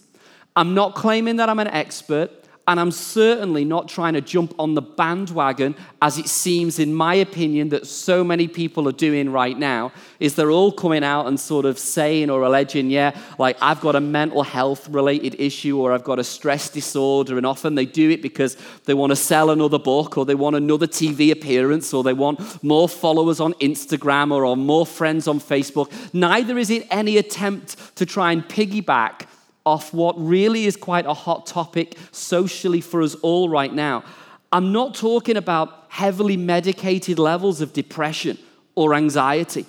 I'm 0.54 0.74
not 0.74 0.96
claiming 0.96 1.38
that 1.38 1.48
I'm 1.48 1.60
an 1.60 1.70
expert. 1.70 2.43
And 2.66 2.80
I'm 2.80 2.92
certainly 2.92 3.66
not 3.66 3.90
trying 3.90 4.14
to 4.14 4.22
jump 4.22 4.56
on 4.58 4.74
the 4.74 4.82
bandwagon, 4.82 5.76
as 6.02 6.18
it 6.18 6.30
seems, 6.30 6.80
in 6.80 6.94
my 6.94 7.16
opinion, 7.16 7.68
that 7.70 7.86
so 7.86 8.24
many 8.24 8.48
people 8.48 8.88
are 8.88 8.94
doing 8.94 9.32
right 9.32 9.58
now, 9.58 9.92
is 10.22 10.36
they're 10.36 10.50
all 10.50 10.72
coming 10.72 11.04
out 11.04 11.28
and 11.28 11.38
sort 11.38 11.66
of 11.66 11.78
saying 11.78 12.30
or 12.30 12.42
alleging, 12.44 12.90
yeah, 12.90 13.20
like 13.38 13.58
I've 13.62 13.82
got 13.82 13.98
a 13.98 14.00
mental 14.00 14.44
health 14.44 14.88
related 14.88 15.36
issue 15.40 15.78
or 15.78 15.92
I've 15.92 16.06
got 16.06 16.20
a 16.20 16.24
stress 16.24 16.70
disorder. 16.70 17.36
And 17.36 17.46
often 17.46 17.76
they 17.76 17.86
do 17.86 18.10
it 18.12 18.22
because 18.22 18.56
they 18.86 18.94
want 18.94 19.10
to 19.10 19.18
sell 19.18 19.50
another 19.50 19.80
book 19.80 20.18
or 20.18 20.26
they 20.26 20.36
want 20.36 20.56
another 20.56 20.88
TV 20.88 21.34
appearance 21.34 21.94
or 21.94 22.02
they 22.02 22.14
want 22.14 22.64
more 22.64 22.88
followers 22.88 23.42
on 23.42 23.54
Instagram 23.56 24.32
or, 24.32 24.46
or 24.46 24.56
more 24.56 24.86
friends 24.86 25.28
on 25.28 25.42
Facebook. 25.42 25.92
Neither 26.14 26.58
is 26.58 26.70
it 26.70 26.88
any 26.90 27.18
attempt 27.18 27.98
to 27.98 28.06
try 28.06 28.32
and 28.32 28.48
piggyback 28.48 29.28
off 29.66 29.94
what 29.94 30.16
really 30.18 30.66
is 30.66 30.76
quite 30.76 31.06
a 31.06 31.14
hot 31.14 31.46
topic 31.46 31.98
socially 32.12 32.82
for 32.82 33.02
us 33.02 33.16
all 33.16 33.50
right 33.50 33.74
now. 33.74 34.04
I'm 34.52 34.72
not 34.72 34.94
talking 34.94 35.38
about 35.38 35.86
heavily 35.90 36.38
medicated 36.38 37.18
levels 37.18 37.62
of 37.62 37.74
depression 37.74 38.38
or 38.76 38.94
anxiety. 38.94 39.66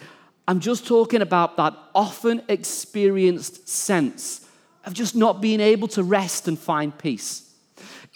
I'm 0.47 0.61
just 0.61 0.87
talking 0.87 1.23
about 1.23 1.57
that 1.57 1.75
often 1.95 2.43
experienced 2.49 3.69
sense 3.69 4.47
of 4.85 4.93
just 4.93 5.17
not 5.17 5.41
being 5.41 5.61
able 5.61 5.89
to 5.89 6.03
rest 6.03 6.49
and 6.49 6.59
find 6.59 6.97
peace. 6.97 7.51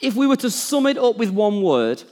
If 0.02 0.14
we 0.14 0.26
were 0.26 0.36
to 0.36 0.50
sum 0.50 0.86
it 0.86 0.98
up 0.98 1.16
with 1.16 1.30
one 1.30 1.62
word, 1.62 2.02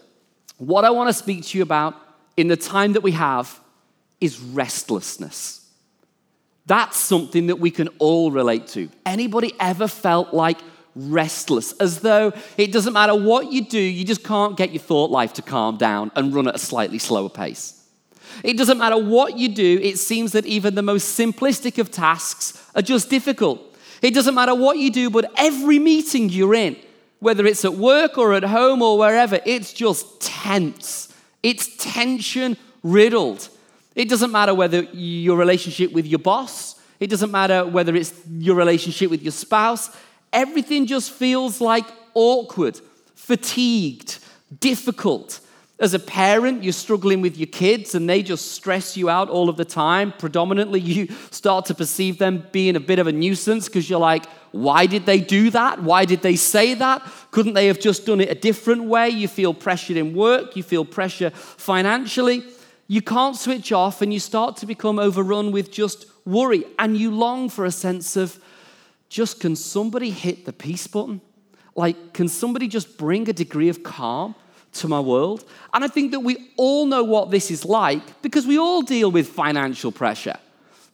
what 0.58 0.85
I 0.85 0.90
want 0.90 1.08
to 1.08 1.12
speak 1.12 1.44
to 1.46 1.58
you 1.58 1.62
about 1.62 1.94
in 2.37 2.49
the 2.49 2.56
time 2.56 2.94
that 2.94 3.02
we 3.02 3.12
have 3.12 3.61
is 4.20 4.40
restlessness. 4.40 5.65
That's 6.66 6.99
something 6.99 7.46
that 7.46 7.56
we 7.56 7.70
can 7.70 7.88
all 7.99 8.30
relate 8.30 8.66
to. 8.68 8.88
Anybody 9.04 9.54
ever 9.61 9.87
felt 9.87 10.35
like 10.35 10.58
restless, 10.96 11.73
as 11.73 12.00
though 12.00 12.32
it 12.56 12.73
doesn't 12.73 12.92
matter 12.92 13.14
what 13.14 13.52
you 13.52 13.64
do, 13.64 13.78
you 13.78 14.04
just 14.04 14.25
can't 14.25 14.56
get 14.56 14.73
your 14.73 14.82
thought 14.82 15.11
life 15.11 15.35
to 15.35 15.42
calm 15.42 15.76
down 15.76 16.11
and 16.16 16.35
run 16.35 16.49
at 16.49 16.56
a 16.56 16.58
slightly 16.58 16.99
slower 16.99 17.28
pace? 17.28 17.85
It 18.42 18.56
doesn't 18.56 18.78
matter 18.78 18.99
what 18.99 19.38
you 19.38 19.49
do, 19.49 19.78
it 19.82 19.99
seems 19.99 20.32
that 20.32 20.46
even 20.46 20.75
the 20.75 20.82
most 20.82 21.18
simplistic 21.18 21.78
of 21.78 21.90
tasks 21.90 22.62
are 22.75 22.82
just 22.82 23.08
difficult. 23.11 23.61
It 24.02 24.12
doesn't 24.12 24.35
matter 24.35 24.54
what 24.54 24.78
you 24.78 24.90
do, 24.90 25.08
but 25.08 25.32
every 25.37 25.78
meeting 25.78 26.28
you're 26.28 26.54
in, 26.54 26.76
whether 27.20 27.46
it's 27.46 27.64
at 27.64 27.75
work 27.75 28.18
or 28.18 28.35
at 28.35 28.44
home 28.44 28.82
or 28.82 28.99
wherever, 28.99 29.40
it's 29.46 29.73
just 29.73 30.20
tense. 30.20 31.12
It's 31.42 31.76
tension 31.76 32.56
riddled. 32.82 33.49
It 33.96 34.10
doesn't 34.10 34.30
matter 34.30 34.54
whether 34.54 34.82
your 34.92 35.38
relationship 35.38 35.90
with 35.90 36.06
your 36.06 36.18
boss, 36.18 36.78
it 37.00 37.08
doesn't 37.08 37.30
matter 37.30 37.66
whether 37.66 37.96
it's 37.96 38.12
your 38.30 38.54
relationship 38.54 39.10
with 39.10 39.22
your 39.22 39.32
spouse, 39.32 39.90
everything 40.32 40.86
just 40.86 41.10
feels 41.10 41.62
like 41.62 41.86
awkward, 42.12 42.78
fatigued, 43.14 44.18
difficult. 44.60 45.40
As 45.78 45.94
a 45.94 45.98
parent, 45.98 46.62
you're 46.62 46.74
struggling 46.74 47.22
with 47.22 47.38
your 47.38 47.46
kids 47.46 47.94
and 47.94 48.08
they 48.08 48.22
just 48.22 48.52
stress 48.52 48.98
you 48.98 49.08
out 49.08 49.30
all 49.30 49.48
of 49.48 49.56
the 49.56 49.64
time. 49.64 50.12
Predominantly, 50.18 50.80
you 50.80 51.08
start 51.30 51.64
to 51.66 51.74
perceive 51.74 52.18
them 52.18 52.46
being 52.52 52.76
a 52.76 52.80
bit 52.80 52.98
of 52.98 53.06
a 53.06 53.12
nuisance 53.12 53.66
because 53.66 53.88
you're 53.88 54.00
like, 54.00 54.26
why 54.52 54.84
did 54.86 55.06
they 55.06 55.20
do 55.20 55.50
that? 55.50 55.82
Why 55.82 56.04
did 56.04 56.20
they 56.20 56.36
say 56.36 56.74
that? 56.74 57.02
Couldn't 57.30 57.54
they 57.54 57.66
have 57.66 57.78
just 57.78 58.06
done 58.06 58.20
it 58.20 58.30
a 58.30 58.34
different 58.34 58.84
way? 58.84 59.08
You 59.08 59.28
feel 59.28 59.52
pressured 59.52 59.96
in 59.98 60.14
work, 60.14 60.56
you 60.56 60.62
feel 60.62 60.84
pressure 60.84 61.30
financially 61.30 62.44
you 62.88 63.02
can't 63.02 63.37
switch 63.37 63.73
off 63.73 64.02
and 64.02 64.12
you 64.12 64.21
start 64.21 64.57
to 64.59 64.66
become 64.66 64.99
overrun 64.99 65.52
with 65.52 65.71
just 65.73 66.07
worry 66.25 66.64
and 66.78 66.97
you 66.97 67.11
long 67.11 67.49
for 67.49 67.64
a 67.64 67.71
sense 67.71 68.16
of 68.16 68.38
just 69.09 69.40
can 69.40 69.57
somebody 69.57 70.11
hit 70.11 70.45
the 70.45 70.52
peace 70.52 70.87
button? 70.87 71.21
Like, 71.75 72.12
can 72.12 72.28
somebody 72.28 72.69
just 72.69 72.97
bring 72.97 73.28
a 73.28 73.33
degree 73.33 73.69
of 73.69 73.83
calm 73.83 74.35
to 74.76 74.88
my 74.88 75.00
world. 75.00 75.45
And 75.75 75.85
I 75.85 75.88
think 75.88 76.12
that 76.12 76.21
we 76.21 76.50
all 76.57 76.87
know 76.87 77.02
what 77.02 77.31
this 77.31 77.50
is 77.50 77.64
like 77.64 78.23
because 78.23 78.47
we 78.47 78.59
all 78.59 78.83
deal 78.83 79.11
with 79.11 79.28
financial 79.28 79.93
pressure. 79.93 80.37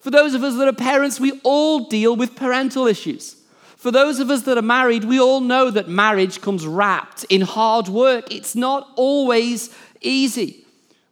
For 0.01 0.11
those 0.11 0.35
of 0.35 0.43
us 0.43 0.57
that 0.57 0.69
are 0.69 0.73
parents, 0.73 1.21
we 1.21 1.41
all 1.45 1.89
deal 1.89 2.17
with 2.17 2.35
parental 2.35 2.87
issues. 2.87 3.37
For 3.77 3.91
those 3.91 4.21
of 4.21 4.31
us 4.31 4.43
that 4.43 4.59
are 4.59 4.63
married, 4.63 5.05
we 5.05 5.21
all 5.21 5.41
know 5.41 5.71
that 5.71 5.89
marriage 5.89 6.41
comes 6.41 6.67
wrapped 6.67 7.25
in 7.25 7.41
hard 7.41 7.89
work. 7.89 8.33
It's 8.33 8.55
not 8.55 8.89
always 8.97 9.75
easy. 10.01 10.62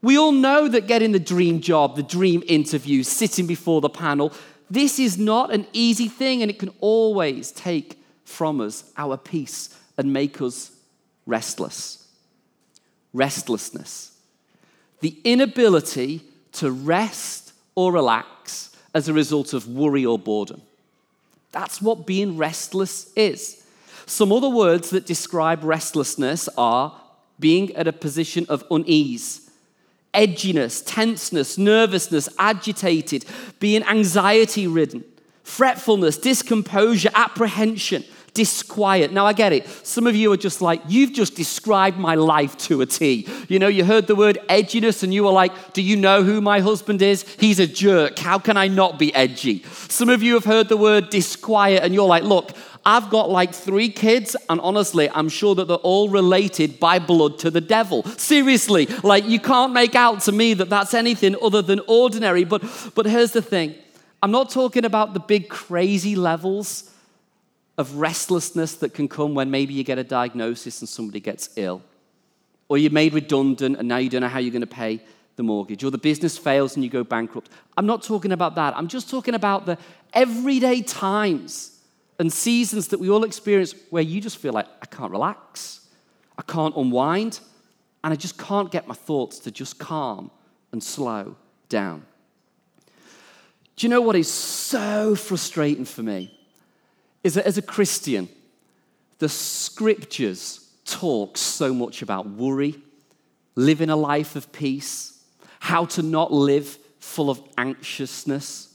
We 0.03 0.17
all 0.17 0.33
know 0.33 0.69
that 0.69 0.87
getting 0.87 1.13
the 1.13 1.21
dream 1.21 1.61
job, 1.61 1.97
the 1.97 2.03
dream 2.03 2.43
interview, 2.47 3.03
sitting 3.03 3.47
before 3.47 3.81
the 3.81 3.91
panel, 3.91 4.33
this 4.71 4.99
is 4.99 5.19
not 5.19 5.53
an 5.53 5.67
easy 5.73 6.09
thing 6.09 6.43
and 6.43 6.51
it 6.51 6.59
can 6.59 6.73
always 6.81 7.51
take 7.51 8.03
from 8.25 8.61
us 8.61 8.85
our 8.97 9.17
peace 9.17 9.77
and 9.99 10.13
make 10.13 10.41
us 10.41 10.71
restless. 11.27 12.07
Restlessness. 13.13 14.17
The 15.01 15.19
inability 15.25 16.23
to 16.53 16.71
rest 16.71 17.53
or 17.75 17.93
relax 17.93 18.77
as 18.95 19.09
a 19.09 19.13
result 19.13 19.53
of 19.53 19.69
worry 19.69 20.07
or 20.07 20.19
boredom. 20.19 20.63
That's 21.53 21.83
what 21.83 22.07
being 22.07 22.37
restless 22.37 23.13
is. 23.15 23.65
Some 24.07 24.33
other 24.33 24.49
words 24.49 24.91
that 24.91 25.07
describe 25.07 25.65
restlessness 25.65 26.49
are 26.57 27.01
being 27.39 27.75
at 27.75 27.89
a 27.89 27.93
position 27.93 28.47
of 28.49 28.65
unease, 28.71 29.50
edginess, 30.15 30.85
tenseness, 30.85 31.59
nervousness, 31.59 32.29
agitated, 32.39 33.25
being 33.59 33.83
anxiety 33.85 34.67
ridden, 34.67 35.05
fretfulness, 35.43 36.17
discomposure, 36.17 37.11
apprehension, 37.15 38.05
disquiet. 38.35 39.13
Now, 39.13 39.27
I 39.27 39.33
get 39.33 39.53
it. 39.53 39.69
Some 39.69 40.07
of 40.07 40.15
you 40.15 40.33
are 40.33 40.37
just 40.37 40.61
like, 40.63 40.81
you've 40.89 41.13
just 41.13 41.35
described 41.35 41.99
my 41.99 42.15
life 42.15 42.57
to 42.59 42.81
a 42.81 42.87
T. 42.87 43.29
You 43.49 43.59
know, 43.59 43.69
you 43.69 43.85
heard 43.85 44.07
the 44.07 44.15
word 44.15 44.39
edginess 44.49 45.03
and 45.03 45.13
you 45.13 45.25
were 45.25 45.33
like, 45.33 45.73
do 45.73 45.83
you 45.83 45.97
know 45.97 46.23
who 46.23 46.41
my 46.41 46.61
husband 46.61 47.03
is? 47.03 47.23
He's 47.39 47.59
a 47.59 47.67
jerk. 47.67 48.19
How 48.19 48.39
can 48.39 48.57
I 48.57 48.69
not 48.69 48.99
be 48.99 49.15
edgy? 49.15 49.65
Some 49.89 50.09
of 50.09 50.23
you 50.23 50.35
have 50.35 50.45
heard 50.45 50.69
the 50.69 50.77
word 50.77 51.11
disquiet 51.11 51.83
and 51.83 51.95
you're 51.95 52.07
like, 52.07 52.23
look, 52.23 52.53
I've 52.85 53.11
got 53.11 53.31
like 53.31 53.53
three 53.53 53.91
kids, 53.91 54.37
and 54.49 54.61
honestly, 54.61 55.11
I'm 55.11 55.29
sure 55.29 55.55
that 55.55 55.69
they're 55.69 55.77
all 55.79 56.09
related 56.09 56.81
by 56.81 56.99
blood 56.99 57.39
to 57.41 57.51
the 57.51 57.61
devil. 57.61 58.05
Seriously, 58.17 58.87
like 59.03 59.27
you 59.27 59.39
can't 59.39 59.73
make 59.73 59.95
out 59.95 60.21
to 60.23 60.33
me 60.33 60.55
that 60.55 60.71
that's 60.71 60.95
anything 60.95 61.37
other 61.43 61.63
than 61.63 61.81
ordinary. 61.87 62.45
But, 62.45 62.63
but 62.95 63.07
here's 63.07 63.33
the 63.33 63.43
thing 63.43 63.75
I'm 64.23 64.31
not 64.31 64.51
talking 64.51 64.85
about 64.85 65.15
the 65.15 65.21
big 65.21 65.49
crazy 65.49 66.17
levels 66.17 66.91
of 67.77 67.97
restlessness 67.97 68.75
that 68.77 68.95
can 68.95 69.09
come 69.09 69.35
when 69.35 69.51
maybe 69.51 69.73
you 69.73 69.85
get 69.85 69.99
a 69.99 70.05
diagnosis 70.05 70.81
and 70.81 70.89
somebody 70.89 71.21
gets 71.21 71.51
ill, 71.57 71.83
or 72.69 72.79
you're 72.79 72.91
made 72.91 73.13
redundant 73.15 73.77
and 73.79 73.89
now 73.89 73.97
you 73.99 74.09
don't 74.09 74.21
know 74.23 74.29
how 74.29 74.39
you're 74.39 74.53
going 74.53 74.61
to 74.61 74.67
pay 74.67 75.03
the 75.37 75.43
mortgage, 75.43 75.85
or 75.85 75.91
the 75.91 75.99
business 75.99 76.37
fails 76.37 76.77
and 76.77 76.85
you 76.85 76.91
go 76.91 77.05
bankrupt. 77.05 77.51
I'm 77.77 77.87
not 77.87 78.03
talking 78.03 78.33
about 78.33 78.55
that. 78.57 78.77
I'm 78.77 78.89
just 78.89 79.09
talking 79.09 79.35
about 79.35 79.65
the 79.65 79.79
everyday 80.13 80.83
times 80.83 81.80
and 82.21 82.33
seasons 82.33 82.87
that 82.89 83.01
we 83.01 83.11
all 83.11 83.25
experience 83.25 83.75
where 83.91 84.03
you 84.03 84.21
just 84.21 84.39
feel 84.39 84.53
like, 84.53 84.67
I 84.81 84.87
can't 84.87 85.11
relax, 85.11 85.89
I 86.39 86.43
can't 86.43 86.77
unwind, 86.77 87.41
and 88.05 88.13
I 88.13 88.17
just 88.17 88.39
can't 88.39 88.71
get 88.71 88.87
my 88.87 88.95
thoughts 88.95 89.41
to 89.41 89.51
just 89.51 89.81
calm 89.81 90.31
and 90.71 90.81
slow 90.81 91.35
down. 91.69 92.07
Do 93.75 93.87
you 93.87 93.89
know 93.89 94.01
what 94.01 94.15
is 94.15 94.31
so 94.31 95.17
frustrating 95.17 95.85
for 95.85 96.05
me? 96.05 96.37
is 97.23 97.35
that 97.35 97.47
as 97.47 97.59
a 97.59 97.63
Christian, 97.63 98.29
the 99.19 99.29
scriptures 99.29 100.71
talk 100.85 101.37
so 101.37 101.75
much 101.75 102.03
about 102.03 102.29
worry, 102.29 102.77
living 103.55 103.91
a 103.91 103.97
life 103.97 104.37
of 104.37 104.51
peace, 104.53 105.23
how 105.59 105.85
to 105.85 106.03
not 106.03 106.33
live 106.33 106.79
full 106.99 107.29
of 107.29 107.41
anxiousness. 107.59 108.75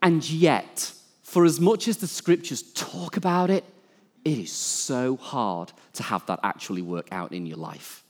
And 0.00 0.28
yet, 0.28 0.92
for 1.32 1.44
as 1.44 1.58
much 1.60 1.88
as 1.88 1.96
the 1.96 2.06
scriptures 2.06 2.62
talk 2.74 3.16
about 3.16 3.50
it, 3.50 3.64
it 4.24 4.38
is 4.38 4.52
so 4.52 5.16
hard 5.16 5.72
to 5.94 6.02
have 6.02 6.24
that 6.26 6.40
actually 6.42 6.82
work 6.82 7.08
out 7.10 7.32
in 7.32 7.46
your 7.46 7.56
life. 7.56 8.04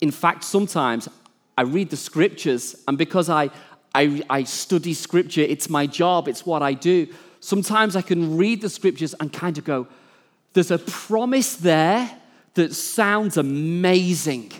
In 0.00 0.10
fact, 0.10 0.44
sometimes 0.44 1.08
I 1.58 1.62
read 1.62 1.90
the 1.90 1.96
scriptures, 1.96 2.76
and 2.88 2.96
because 2.96 3.28
I, 3.28 3.50
I, 3.94 4.22
I 4.30 4.44
study 4.44 4.94
scripture, 4.94 5.42
it's 5.42 5.68
my 5.68 5.86
job, 5.86 6.28
it's 6.28 6.46
what 6.46 6.62
I 6.62 6.74
do 6.74 7.08
sometimes 7.44 7.94
I 7.94 8.00
can 8.00 8.38
read 8.38 8.62
the 8.62 8.70
scriptures 8.70 9.14
and 9.20 9.30
kind 9.30 9.58
of 9.58 9.64
go, 9.64 9.86
there's 10.54 10.70
a 10.70 10.78
promise 10.78 11.56
there 11.56 12.10
that 12.54 12.72
sounds 12.72 13.36
amazing, 13.36 14.50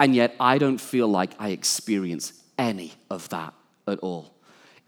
and 0.00 0.16
yet 0.16 0.34
I 0.40 0.58
don't 0.58 0.80
feel 0.80 1.06
like 1.06 1.30
I 1.38 1.50
experience 1.50 2.32
any 2.58 2.94
of 3.08 3.28
that 3.28 3.54
at 3.86 4.00
all. 4.00 4.34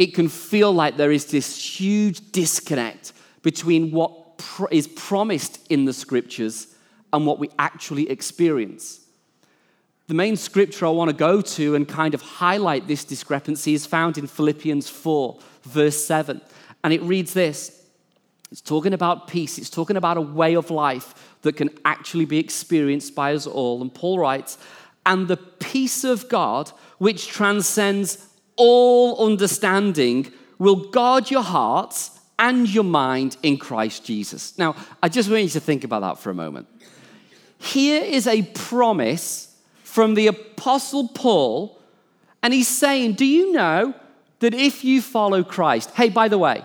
It 0.01 0.15
can 0.15 0.31
feel 0.31 0.73
like 0.73 0.97
there 0.97 1.13
is 1.13 1.27
this 1.27 1.79
huge 1.79 2.33
disconnect 2.33 3.13
between 3.43 3.91
what 3.91 4.43
is 4.71 4.89
promised 4.89 5.61
in 5.71 5.85
the 5.85 5.93
scriptures 5.93 6.69
and 7.13 7.27
what 7.27 7.39
we 7.39 7.51
actually 7.59 8.09
experience. 8.09 9.01
The 10.07 10.15
main 10.15 10.37
scripture 10.37 10.87
I 10.87 10.89
want 10.89 11.11
to 11.11 11.17
go 11.17 11.43
to 11.43 11.75
and 11.75 11.87
kind 11.87 12.15
of 12.15 12.23
highlight 12.23 12.89
this 12.89 13.05
discrepancy 13.05 13.75
is 13.75 13.85
found 13.85 14.17
in 14.17 14.27
Philippians 14.27 14.89
4, 14.89 15.39
verse 15.65 16.03
7. 16.03 16.41
And 16.83 16.95
it 16.95 17.03
reads 17.03 17.35
this 17.35 17.85
it's 18.51 18.63
talking 18.63 18.95
about 18.95 19.29
peace, 19.29 19.59
it's 19.59 19.69
talking 19.69 19.99
about 19.99 20.17
a 20.17 20.23
way 20.23 20.57
of 20.57 20.71
life 20.71 21.37
that 21.43 21.57
can 21.57 21.69
actually 21.85 22.25
be 22.25 22.39
experienced 22.39 23.15
by 23.15 23.35
us 23.35 23.47
all. 23.47 23.83
And 23.83 23.95
Paul 23.95 24.19
writes, 24.19 24.57
and 25.05 25.29
the 25.29 25.37
peace 25.37 26.05
of 26.05 26.27
God, 26.31 26.71
which 26.97 27.29
transcends 27.29 28.30
all 28.61 29.27
understanding, 29.27 30.31
will 30.59 30.91
guard 30.91 31.31
your 31.31 31.43
hearts 31.43 32.21
and 32.39 32.69
your 32.69 32.85
mind 32.85 33.39
in 33.43 33.57
Christ 33.57 34.05
Jesus. 34.05 34.59
Now, 34.59 34.77
I 35.03 35.09
just 35.09 35.31
want 35.31 35.45
you 35.45 35.49
to 35.49 35.61
think 35.61 35.83
about 35.83 36.01
that 36.01 36.19
for 36.19 36.29
a 36.29 36.35
moment. 36.35 36.69
Here 37.57 38.03
is 38.03 38.27
a 38.27 38.43
promise 38.43 39.57
from 39.83 40.13
the 40.13 40.27
Apostle 40.27 41.09
Paul, 41.09 41.81
and 42.43 42.53
he's 42.53 42.69
saying, 42.69 43.15
Do 43.15 43.25
you 43.25 43.51
know 43.53 43.95
that 44.41 44.53
if 44.53 44.85
you 44.85 45.01
follow 45.01 45.43
Christ, 45.43 45.91
hey, 45.93 46.11
by 46.11 46.29
the 46.29 46.39
way, 46.39 46.63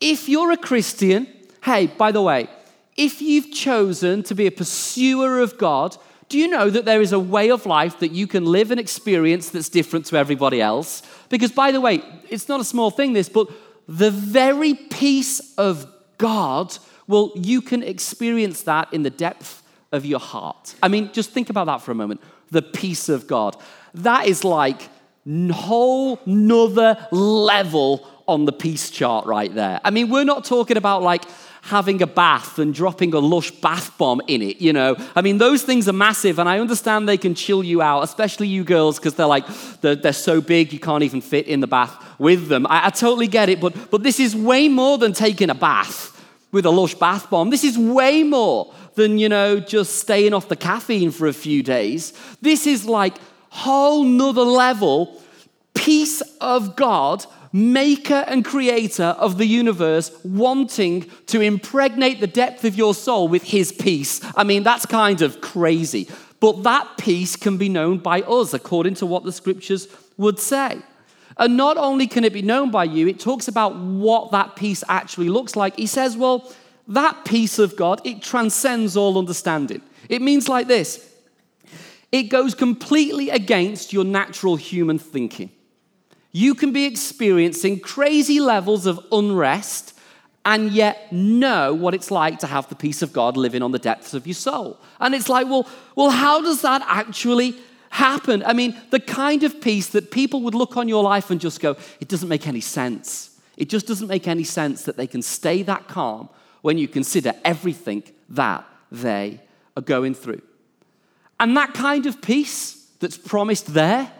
if 0.00 0.28
you're 0.28 0.52
a 0.52 0.56
Christian, 0.56 1.26
hey, 1.64 1.88
by 1.88 2.12
the 2.12 2.22
way, 2.22 2.48
if 2.96 3.20
you've 3.20 3.50
chosen 3.50 4.22
to 4.22 4.36
be 4.36 4.46
a 4.46 4.52
pursuer 4.52 5.40
of 5.40 5.58
God, 5.58 5.96
do 6.34 6.40
you 6.40 6.48
know 6.48 6.68
that 6.68 6.84
there 6.84 7.00
is 7.00 7.12
a 7.12 7.20
way 7.20 7.52
of 7.52 7.64
life 7.64 8.00
that 8.00 8.10
you 8.10 8.26
can 8.26 8.44
live 8.44 8.72
and 8.72 8.80
experience 8.80 9.50
that's 9.50 9.68
different 9.68 10.04
to 10.06 10.16
everybody 10.16 10.60
else? 10.60 11.00
Because, 11.28 11.52
by 11.52 11.70
the 11.70 11.80
way, 11.80 12.02
it's 12.28 12.48
not 12.48 12.60
a 12.60 12.64
small 12.64 12.90
thing, 12.90 13.12
this, 13.12 13.28
but 13.28 13.48
the 13.86 14.10
very 14.10 14.74
peace 14.74 15.54
of 15.56 15.86
God, 16.18 16.76
well, 17.06 17.30
you 17.36 17.62
can 17.62 17.84
experience 17.84 18.62
that 18.62 18.92
in 18.92 19.04
the 19.04 19.10
depth 19.10 19.62
of 19.92 20.04
your 20.04 20.18
heart. 20.18 20.74
I 20.82 20.88
mean, 20.88 21.12
just 21.12 21.30
think 21.30 21.50
about 21.50 21.66
that 21.66 21.82
for 21.82 21.92
a 21.92 21.94
moment. 21.94 22.20
The 22.50 22.62
peace 22.62 23.08
of 23.08 23.28
God. 23.28 23.56
That 23.94 24.26
is 24.26 24.42
like 24.42 24.88
whole 25.52 26.18
nother 26.26 27.06
level 27.12 28.10
on 28.26 28.44
the 28.44 28.52
peace 28.52 28.90
chart 28.90 29.24
right 29.26 29.54
there. 29.54 29.80
I 29.84 29.90
mean, 29.90 30.10
we're 30.10 30.24
not 30.24 30.44
talking 30.44 30.78
about 30.78 31.04
like 31.04 31.22
having 31.64 32.02
a 32.02 32.06
bath 32.06 32.58
and 32.58 32.74
dropping 32.74 33.14
a 33.14 33.18
lush 33.18 33.50
bath 33.50 33.96
bomb 33.96 34.20
in 34.28 34.42
it, 34.42 34.60
you 34.60 34.72
know. 34.72 34.96
I 35.16 35.22
mean, 35.22 35.38
those 35.38 35.62
things 35.62 35.88
are 35.88 35.94
massive, 35.94 36.38
and 36.38 36.46
I 36.46 36.58
understand 36.58 37.08
they 37.08 37.16
can 37.16 37.34
chill 37.34 37.64
you 37.64 37.80
out, 37.80 38.02
especially 38.02 38.48
you 38.48 38.64
girls, 38.64 38.98
because 38.98 39.14
they're 39.14 39.26
like, 39.26 39.46
they're, 39.80 39.96
they're, 39.96 40.12
so 40.12 40.40
big 40.40 40.72
you 40.72 40.78
can't 40.78 41.02
even 41.02 41.20
fit 41.20 41.46
in 41.46 41.60
the 41.60 41.66
bath 41.66 41.94
with 42.18 42.48
them. 42.48 42.66
I, 42.68 42.86
I 42.86 42.90
totally 42.90 43.28
get 43.28 43.48
it, 43.48 43.60
but, 43.60 43.90
but 43.90 44.02
this 44.02 44.20
is 44.20 44.36
way 44.36 44.68
more 44.68 44.98
than 44.98 45.14
taking 45.14 45.48
a 45.48 45.54
bath 45.54 46.10
with 46.52 46.66
a 46.66 46.70
lush 46.70 46.94
bath 46.94 47.30
bomb. 47.30 47.50
This 47.50 47.64
is 47.64 47.78
way 47.78 48.22
more 48.22 48.72
than, 48.94 49.18
you 49.18 49.30
know, 49.30 49.58
just 49.58 49.96
staying 49.96 50.34
off 50.34 50.48
the 50.48 50.56
caffeine 50.56 51.10
for 51.10 51.26
a 51.26 51.32
few 51.32 51.62
days. 51.62 52.12
This 52.42 52.66
is 52.66 52.84
like 52.86 53.16
whole 53.48 54.04
nother 54.04 54.42
level 54.42 55.20
peace 55.74 56.22
of 56.40 56.76
God, 56.76 57.24
maker 57.54 58.24
and 58.26 58.44
creator 58.44 59.14
of 59.16 59.38
the 59.38 59.46
universe, 59.46 60.10
wanting 60.24 61.08
to 61.26 61.40
impregnate 61.40 62.18
the 62.18 62.26
depth 62.26 62.64
of 62.64 62.74
your 62.74 62.94
soul 62.94 63.28
with 63.28 63.44
his 63.44 63.70
peace. 63.70 64.20
I 64.36 64.42
mean, 64.42 64.64
that's 64.64 64.84
kind 64.84 65.22
of 65.22 65.40
crazy. 65.40 66.08
But 66.40 66.64
that 66.64 66.98
peace 66.98 67.36
can 67.36 67.56
be 67.56 67.68
known 67.68 67.98
by 67.98 68.22
us, 68.22 68.54
according 68.54 68.94
to 68.94 69.06
what 69.06 69.22
the 69.22 69.30
scriptures 69.30 69.86
would 70.16 70.40
say. 70.40 70.82
And 71.36 71.56
not 71.56 71.76
only 71.76 72.08
can 72.08 72.24
it 72.24 72.32
be 72.32 72.42
known 72.42 72.72
by 72.72 72.84
you, 72.84 73.06
it 73.06 73.20
talks 73.20 73.46
about 73.46 73.76
what 73.76 74.32
that 74.32 74.56
peace 74.56 74.82
actually 74.88 75.28
looks 75.28 75.54
like. 75.54 75.76
He 75.76 75.86
says, 75.86 76.16
well, 76.16 76.52
that 76.88 77.24
peace 77.24 77.60
of 77.60 77.76
God, 77.76 78.00
it 78.04 78.20
transcends 78.20 78.96
all 78.96 79.16
understanding. 79.16 79.80
It 80.08 80.22
means 80.22 80.48
like 80.48 80.66
this 80.66 81.08
it 82.10 82.24
goes 82.24 82.54
completely 82.54 83.30
against 83.30 83.92
your 83.92 84.04
natural 84.04 84.56
human 84.56 84.98
thinking. 84.98 85.50
You 86.36 86.56
can 86.56 86.72
be 86.72 86.84
experiencing 86.84 87.78
crazy 87.78 88.40
levels 88.40 88.86
of 88.86 88.98
unrest 89.12 89.96
and 90.44 90.72
yet 90.72 91.12
know 91.12 91.72
what 91.72 91.94
it's 91.94 92.10
like 92.10 92.40
to 92.40 92.48
have 92.48 92.68
the 92.68 92.74
peace 92.74 93.02
of 93.02 93.12
God 93.12 93.36
living 93.36 93.62
on 93.62 93.70
the 93.70 93.78
depths 93.78 94.14
of 94.14 94.26
your 94.26 94.34
soul. 94.34 94.80
And 94.98 95.14
it's 95.14 95.28
like, 95.28 95.46
well, 95.46 95.68
well, 95.94 96.10
how 96.10 96.42
does 96.42 96.62
that 96.62 96.82
actually 96.86 97.54
happen? 97.90 98.42
I 98.44 98.52
mean, 98.52 98.76
the 98.90 98.98
kind 98.98 99.44
of 99.44 99.60
peace 99.60 99.86
that 99.90 100.10
people 100.10 100.42
would 100.42 100.56
look 100.56 100.76
on 100.76 100.88
your 100.88 101.04
life 101.04 101.30
and 101.30 101.40
just 101.40 101.60
go, 101.60 101.76
it 102.00 102.08
doesn't 102.08 102.28
make 102.28 102.48
any 102.48 102.60
sense. 102.60 103.38
It 103.56 103.68
just 103.68 103.86
doesn't 103.86 104.08
make 104.08 104.26
any 104.26 104.42
sense 104.42 104.82
that 104.82 104.96
they 104.96 105.06
can 105.06 105.22
stay 105.22 105.62
that 105.62 105.86
calm 105.86 106.28
when 106.62 106.78
you 106.78 106.88
consider 106.88 107.32
everything 107.44 108.02
that 108.30 108.66
they 108.90 109.40
are 109.76 109.82
going 109.82 110.14
through. 110.14 110.42
And 111.38 111.56
that 111.56 111.74
kind 111.74 112.06
of 112.06 112.20
peace 112.20 112.88
that's 112.98 113.16
promised 113.16 113.72
there, 113.72 114.10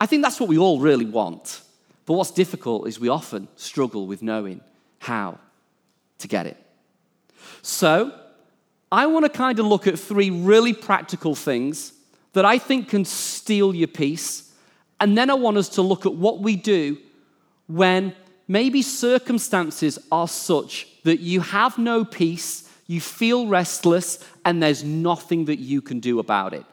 I 0.00 0.06
think 0.06 0.22
that's 0.22 0.38
what 0.38 0.48
we 0.48 0.58
all 0.58 0.80
really 0.80 1.04
want. 1.04 1.62
But 2.06 2.14
what's 2.14 2.30
difficult 2.30 2.88
is 2.88 2.98
we 2.98 3.08
often 3.08 3.48
struggle 3.56 4.06
with 4.06 4.22
knowing 4.22 4.60
how 4.98 5.38
to 6.18 6.28
get 6.28 6.46
it. 6.46 6.56
So, 7.62 8.12
I 8.90 9.06
want 9.06 9.26
to 9.26 9.28
kind 9.28 9.58
of 9.58 9.66
look 9.66 9.86
at 9.86 9.98
three 9.98 10.30
really 10.30 10.72
practical 10.72 11.34
things 11.34 11.92
that 12.32 12.44
I 12.44 12.58
think 12.58 12.88
can 12.88 13.04
steal 13.04 13.74
your 13.74 13.88
peace. 13.88 14.50
And 15.00 15.16
then 15.16 15.30
I 15.30 15.34
want 15.34 15.58
us 15.58 15.68
to 15.70 15.82
look 15.82 16.06
at 16.06 16.14
what 16.14 16.40
we 16.40 16.56
do 16.56 16.98
when 17.66 18.14
maybe 18.46 18.80
circumstances 18.80 19.98
are 20.10 20.28
such 20.28 20.86
that 21.04 21.20
you 21.20 21.40
have 21.40 21.76
no 21.76 22.04
peace, 22.04 22.68
you 22.86 23.00
feel 23.00 23.46
restless, 23.46 24.24
and 24.44 24.62
there's 24.62 24.82
nothing 24.82 25.44
that 25.44 25.58
you 25.58 25.82
can 25.82 26.00
do 26.00 26.18
about 26.18 26.54
it. 26.54 26.64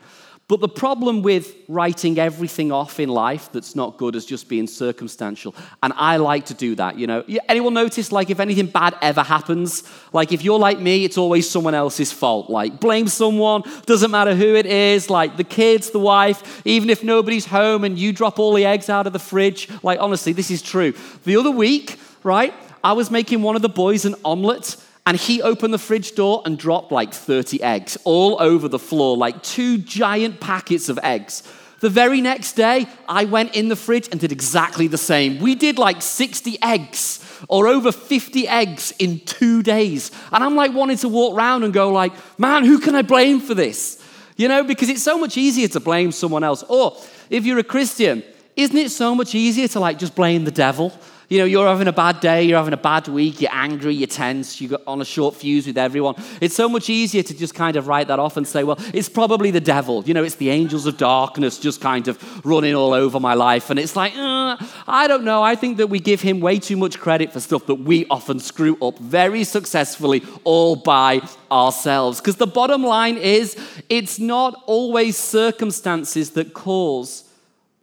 But 0.47 0.59
the 0.59 0.69
problem 0.69 1.23
with 1.23 1.55
writing 1.67 2.19
everything 2.19 2.71
off 2.71 2.99
in 2.99 3.09
life 3.09 3.51
that's 3.51 3.75
not 3.75 3.97
good 3.97 4.15
as 4.15 4.27
just 4.27 4.47
being 4.47 4.67
circumstantial, 4.67 5.55
and 5.81 5.91
I 5.95 6.17
like 6.17 6.45
to 6.47 6.53
do 6.53 6.75
that, 6.75 6.99
you 6.99 7.07
know. 7.07 7.23
Anyone 7.49 7.73
notice, 7.73 8.11
like, 8.11 8.29
if 8.29 8.39
anything 8.39 8.67
bad 8.67 8.95
ever 9.01 9.23
happens, 9.23 9.81
like, 10.13 10.31
if 10.31 10.43
you're 10.43 10.59
like 10.59 10.79
me, 10.79 11.03
it's 11.03 11.17
always 11.17 11.49
someone 11.49 11.73
else's 11.73 12.11
fault. 12.11 12.51
Like, 12.51 12.79
blame 12.79 13.07
someone, 13.07 13.63
doesn't 13.87 14.11
matter 14.11 14.35
who 14.35 14.53
it 14.53 14.67
is, 14.67 15.09
like 15.09 15.35
the 15.35 15.43
kids, 15.43 15.89
the 15.89 15.99
wife, 15.99 16.61
even 16.63 16.91
if 16.91 17.03
nobody's 17.03 17.47
home 17.47 17.83
and 17.83 17.97
you 17.97 18.13
drop 18.13 18.37
all 18.37 18.53
the 18.53 18.65
eggs 18.65 18.87
out 18.87 19.07
of 19.07 19.13
the 19.13 19.19
fridge. 19.19 19.67
Like, 19.81 19.99
honestly, 19.99 20.31
this 20.31 20.51
is 20.51 20.61
true. 20.61 20.93
The 21.23 21.37
other 21.37 21.49
week, 21.49 21.97
right, 22.21 22.53
I 22.83 22.93
was 22.93 23.09
making 23.09 23.41
one 23.41 23.55
of 23.55 23.63
the 23.63 23.69
boys 23.69 24.05
an 24.05 24.13
omelet 24.23 24.77
and 25.05 25.17
he 25.17 25.41
opened 25.41 25.73
the 25.73 25.79
fridge 25.79 26.15
door 26.15 26.41
and 26.45 26.57
dropped 26.57 26.91
like 26.91 27.13
30 27.13 27.61
eggs 27.61 27.97
all 28.03 28.41
over 28.41 28.67
the 28.67 28.79
floor, 28.79 29.15
like 29.15 29.43
two 29.43 29.77
giant 29.77 30.39
packets 30.39 30.89
of 30.89 30.99
eggs. 31.03 31.43
The 31.81 31.89
very 31.89 32.21
next 32.21 32.53
day, 32.53 32.87
I 33.07 33.25
went 33.25 33.55
in 33.55 33.69
the 33.69 33.75
fridge 33.75 34.07
and 34.09 34.19
did 34.19 34.31
exactly 34.31 34.87
the 34.87 34.97
same. 34.97 35.39
We 35.39 35.53
did 35.53 35.77
like 35.77 36.01
60 36.01 36.57
eggs 36.63 37.23
or 37.47 37.67
over 37.67 37.91
50 37.91 38.47
eggs 38.47 38.91
in 38.97 39.19
two 39.19 39.61
days. 39.61 40.09
And 40.31 40.43
I'm 40.43 40.55
like 40.55 40.73
wanting 40.73 40.97
to 40.97 41.09
walk 41.09 41.35
around 41.35 41.63
and 41.63 41.73
go 41.73 41.91
like, 41.91 42.13
man, 42.39 42.65
who 42.65 42.79
can 42.79 42.95
I 42.95 43.03
blame 43.03 43.39
for 43.39 43.53
this? 43.53 44.01
You 44.37 44.47
know, 44.47 44.63
because 44.63 44.89
it's 44.89 45.03
so 45.03 45.19
much 45.19 45.37
easier 45.37 45.67
to 45.69 45.79
blame 45.79 46.11
someone 46.11 46.43
else. 46.43 46.63
Or 46.67 46.97
if 47.29 47.45
you're 47.45 47.59
a 47.59 47.63
Christian, 47.63 48.23
isn't 48.55 48.77
it 48.77 48.89
so 48.89 49.13
much 49.13 49.35
easier 49.35 49.67
to 49.67 49.79
like 49.79 49.99
just 49.99 50.15
blame 50.15 50.45
the 50.45 50.51
devil? 50.51 50.91
You 51.27 51.39
know, 51.39 51.45
you're 51.45 51.67
having 51.67 51.87
a 51.87 51.93
bad 51.93 52.19
day, 52.19 52.43
you're 52.43 52.57
having 52.57 52.73
a 52.73 52.77
bad 52.77 53.07
week, 53.07 53.41
you're 53.41 53.53
angry, 53.53 53.95
you're 53.95 54.07
tense, 54.07 54.61
you're 54.61 54.79
on 54.85 55.01
a 55.01 55.05
short 55.05 55.35
fuse 55.35 55.65
with 55.65 55.77
everyone. 55.77 56.15
It's 56.39 56.55
so 56.55 56.69
much 56.69 56.89
easier 56.89 57.23
to 57.23 57.33
just 57.33 57.55
kind 57.55 57.77
of 57.77 57.87
write 57.87 58.09
that 58.09 58.19
off 58.19 58.37
and 58.37 58.47
say, 58.47 58.63
well, 58.63 58.77
it's 58.93 59.09
probably 59.09 59.49
the 59.49 59.59
devil. 59.59 60.03
You 60.03 60.13
know, 60.13 60.23
it's 60.23 60.35
the 60.35 60.51
angels 60.51 60.85
of 60.85 60.97
darkness 60.97 61.57
just 61.57 61.81
kind 61.81 62.07
of 62.07 62.45
running 62.45 62.75
all 62.75 62.93
over 62.93 63.19
my 63.19 63.33
life. 63.33 63.71
And 63.71 63.79
it's 63.79 63.95
like, 63.95 64.15
uh, 64.15 64.57
I 64.87 65.07
don't 65.07 65.23
know. 65.23 65.41
I 65.41 65.55
think 65.55 65.77
that 65.77 65.87
we 65.87 65.99
give 65.99 66.21
him 66.21 66.41
way 66.41 66.59
too 66.59 66.77
much 66.77 66.99
credit 66.99 67.33
for 67.33 67.39
stuff 67.39 67.65
that 67.65 67.75
we 67.75 68.05
often 68.07 68.39
screw 68.39 68.77
up 68.81 68.99
very 68.99 69.43
successfully 69.43 70.23
all 70.43 70.75
by 70.75 71.21
ourselves. 71.51 72.19
Because 72.19 72.35
the 72.35 72.47
bottom 72.47 72.83
line 72.83 73.17
is, 73.17 73.57
it's 73.89 74.19
not 74.19 74.61
always 74.67 75.17
circumstances 75.17 76.31
that 76.31 76.53
cause 76.53 77.23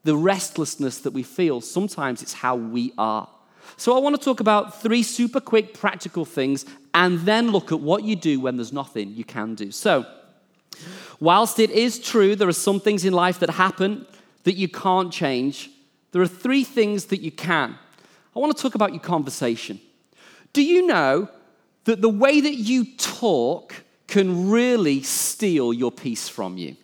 the 0.05 0.17
restlessness 0.17 0.99
that 0.99 1.13
we 1.13 1.23
feel. 1.23 1.61
Sometimes 1.61 2.23
it's 2.23 2.33
how 2.33 2.57
we 2.57 2.93
are. 2.99 3.29
So 3.83 3.97
I 3.97 3.99
want 3.99 4.15
to 4.15 4.25
talk 4.25 4.39
about 4.39 4.81
three 4.81 5.03
super 5.03 5.41
quick 5.41 5.75
practical 5.75 6.25
things 6.25 6.65
and 6.95 7.19
then 7.23 7.51
look 7.51 7.73
at 7.73 7.81
what 7.81 8.05
you 8.05 8.15
do 8.15 8.39
when 8.39 8.57
there's 8.57 8.73
nothing 8.73 9.13
you 9.13 9.25
can 9.25 9.57
do. 9.57 9.73
So, 9.73 10.07
whilst 11.19 11.59
it 11.59 11.71
is 11.71 11.99
true 11.99 12.37
there 12.37 12.47
are 12.47 12.53
some 12.53 12.79
things 12.79 13.05
in 13.05 13.13
life 13.13 13.41
that 13.41 13.51
happen 13.51 14.07
that 14.45 14.53
you 14.53 14.69
can't 14.69 15.13
change, 15.13 15.69
there 16.13 16.23
are 16.23 16.29
three 16.29 16.63
things 16.63 17.07
that 17.07 17.23
you 17.23 17.33
can. 17.33 17.77
I 18.37 18.39
want 18.39 18.57
to 18.57 18.63
talk 18.63 18.77
about 18.77 18.93
your 18.93 19.03
conversation. 19.03 19.81
Do 20.53 20.63
you 20.63 20.87
know 20.87 21.29
that 21.83 22.01
the 22.01 22.09
way 22.09 22.41
that 22.41 22.55
you 22.55 22.85
talk 22.99 23.75
can 24.07 24.49
really 24.49 25.03
steal 25.03 25.73
your 25.73 25.91
peace 25.91 26.29
from 26.29 26.57
you? 26.57 26.77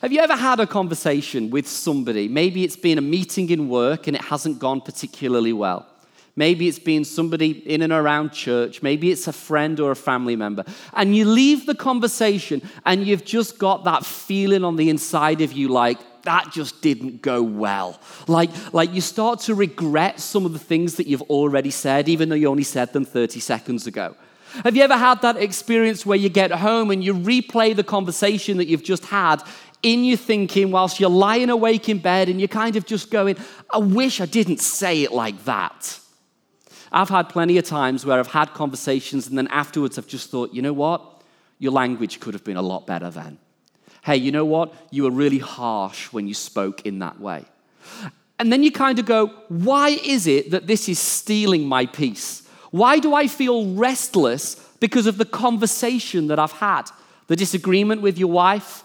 Have 0.00 0.10
you 0.10 0.18
ever 0.18 0.34
had 0.34 0.58
a 0.58 0.66
conversation 0.66 1.50
with 1.50 1.68
somebody? 1.68 2.26
Maybe 2.26 2.64
it's 2.64 2.74
been 2.74 2.98
a 2.98 3.00
meeting 3.16 3.48
in 3.50 3.68
work 3.68 4.08
and 4.08 4.16
it 4.16 4.22
hasn't 4.22 4.58
gone 4.58 4.80
particularly 4.80 5.52
well. 5.52 5.86
Maybe 6.34 6.66
it's 6.66 6.78
been 6.78 7.04
somebody 7.04 7.50
in 7.50 7.82
and 7.82 7.92
around 7.92 8.32
church. 8.32 8.82
Maybe 8.82 9.10
it's 9.10 9.28
a 9.28 9.32
friend 9.32 9.78
or 9.78 9.90
a 9.90 9.96
family 9.96 10.34
member. 10.34 10.64
And 10.94 11.14
you 11.14 11.26
leave 11.26 11.66
the 11.66 11.74
conversation 11.74 12.62
and 12.86 13.06
you've 13.06 13.24
just 13.24 13.58
got 13.58 13.84
that 13.84 14.06
feeling 14.06 14.64
on 14.64 14.76
the 14.76 14.88
inside 14.88 15.42
of 15.42 15.52
you 15.52 15.68
like, 15.68 15.98
that 16.22 16.50
just 16.52 16.80
didn't 16.80 17.20
go 17.20 17.42
well. 17.42 18.00
Like, 18.28 18.50
like 18.72 18.94
you 18.94 19.00
start 19.00 19.40
to 19.40 19.54
regret 19.54 20.20
some 20.20 20.46
of 20.46 20.52
the 20.52 20.58
things 20.58 20.96
that 20.96 21.06
you've 21.06 21.22
already 21.22 21.70
said, 21.70 22.08
even 22.08 22.28
though 22.28 22.36
you 22.36 22.48
only 22.48 22.62
said 22.62 22.92
them 22.92 23.04
30 23.04 23.40
seconds 23.40 23.86
ago. 23.86 24.16
Have 24.64 24.76
you 24.76 24.82
ever 24.82 24.96
had 24.96 25.22
that 25.22 25.36
experience 25.36 26.06
where 26.06 26.18
you 26.18 26.28
get 26.28 26.50
home 26.52 26.90
and 26.90 27.02
you 27.02 27.14
replay 27.14 27.74
the 27.74 27.84
conversation 27.84 28.58
that 28.58 28.68
you've 28.68 28.84
just 28.84 29.04
had 29.06 29.42
in 29.82 30.04
your 30.04 30.16
thinking 30.16 30.70
whilst 30.70 31.00
you're 31.00 31.10
lying 31.10 31.50
awake 31.50 31.88
in 31.88 31.98
bed 31.98 32.28
and 32.28 32.40
you're 32.40 32.48
kind 32.48 32.76
of 32.76 32.86
just 32.86 33.10
going, 33.10 33.36
I 33.72 33.78
wish 33.78 34.20
I 34.20 34.26
didn't 34.26 34.60
say 34.60 35.02
it 35.02 35.12
like 35.12 35.44
that? 35.44 35.98
I've 36.92 37.08
had 37.08 37.28
plenty 37.28 37.56
of 37.58 37.64
times 37.64 38.04
where 38.04 38.18
I've 38.18 38.28
had 38.28 38.52
conversations 38.54 39.26
and 39.26 39.38
then 39.38 39.48
afterwards 39.48 39.98
I've 39.98 40.06
just 40.06 40.30
thought, 40.30 40.52
you 40.52 40.62
know 40.62 40.72
what? 40.72 41.22
Your 41.58 41.72
language 41.72 42.20
could 42.20 42.34
have 42.34 42.44
been 42.44 42.56
a 42.56 42.62
lot 42.62 42.86
better 42.86 43.10
then. 43.10 43.38
Hey, 44.02 44.16
you 44.16 44.32
know 44.32 44.44
what? 44.44 44.74
You 44.90 45.04
were 45.04 45.10
really 45.10 45.38
harsh 45.38 46.12
when 46.12 46.26
you 46.26 46.34
spoke 46.34 46.84
in 46.84 46.98
that 46.98 47.20
way. 47.20 47.44
And 48.38 48.52
then 48.52 48.62
you 48.62 48.72
kind 48.72 48.98
of 48.98 49.06
go, 49.06 49.28
why 49.48 49.90
is 49.90 50.26
it 50.26 50.50
that 50.50 50.66
this 50.66 50.88
is 50.88 50.98
stealing 50.98 51.66
my 51.66 51.86
peace? 51.86 52.42
Why 52.72 52.98
do 52.98 53.14
I 53.14 53.28
feel 53.28 53.74
restless 53.74 54.56
because 54.80 55.06
of 55.06 55.18
the 55.18 55.24
conversation 55.24 56.26
that 56.26 56.38
I've 56.38 56.52
had? 56.52 56.90
The 57.28 57.36
disagreement 57.36 58.02
with 58.02 58.18
your 58.18 58.30
wife, 58.30 58.82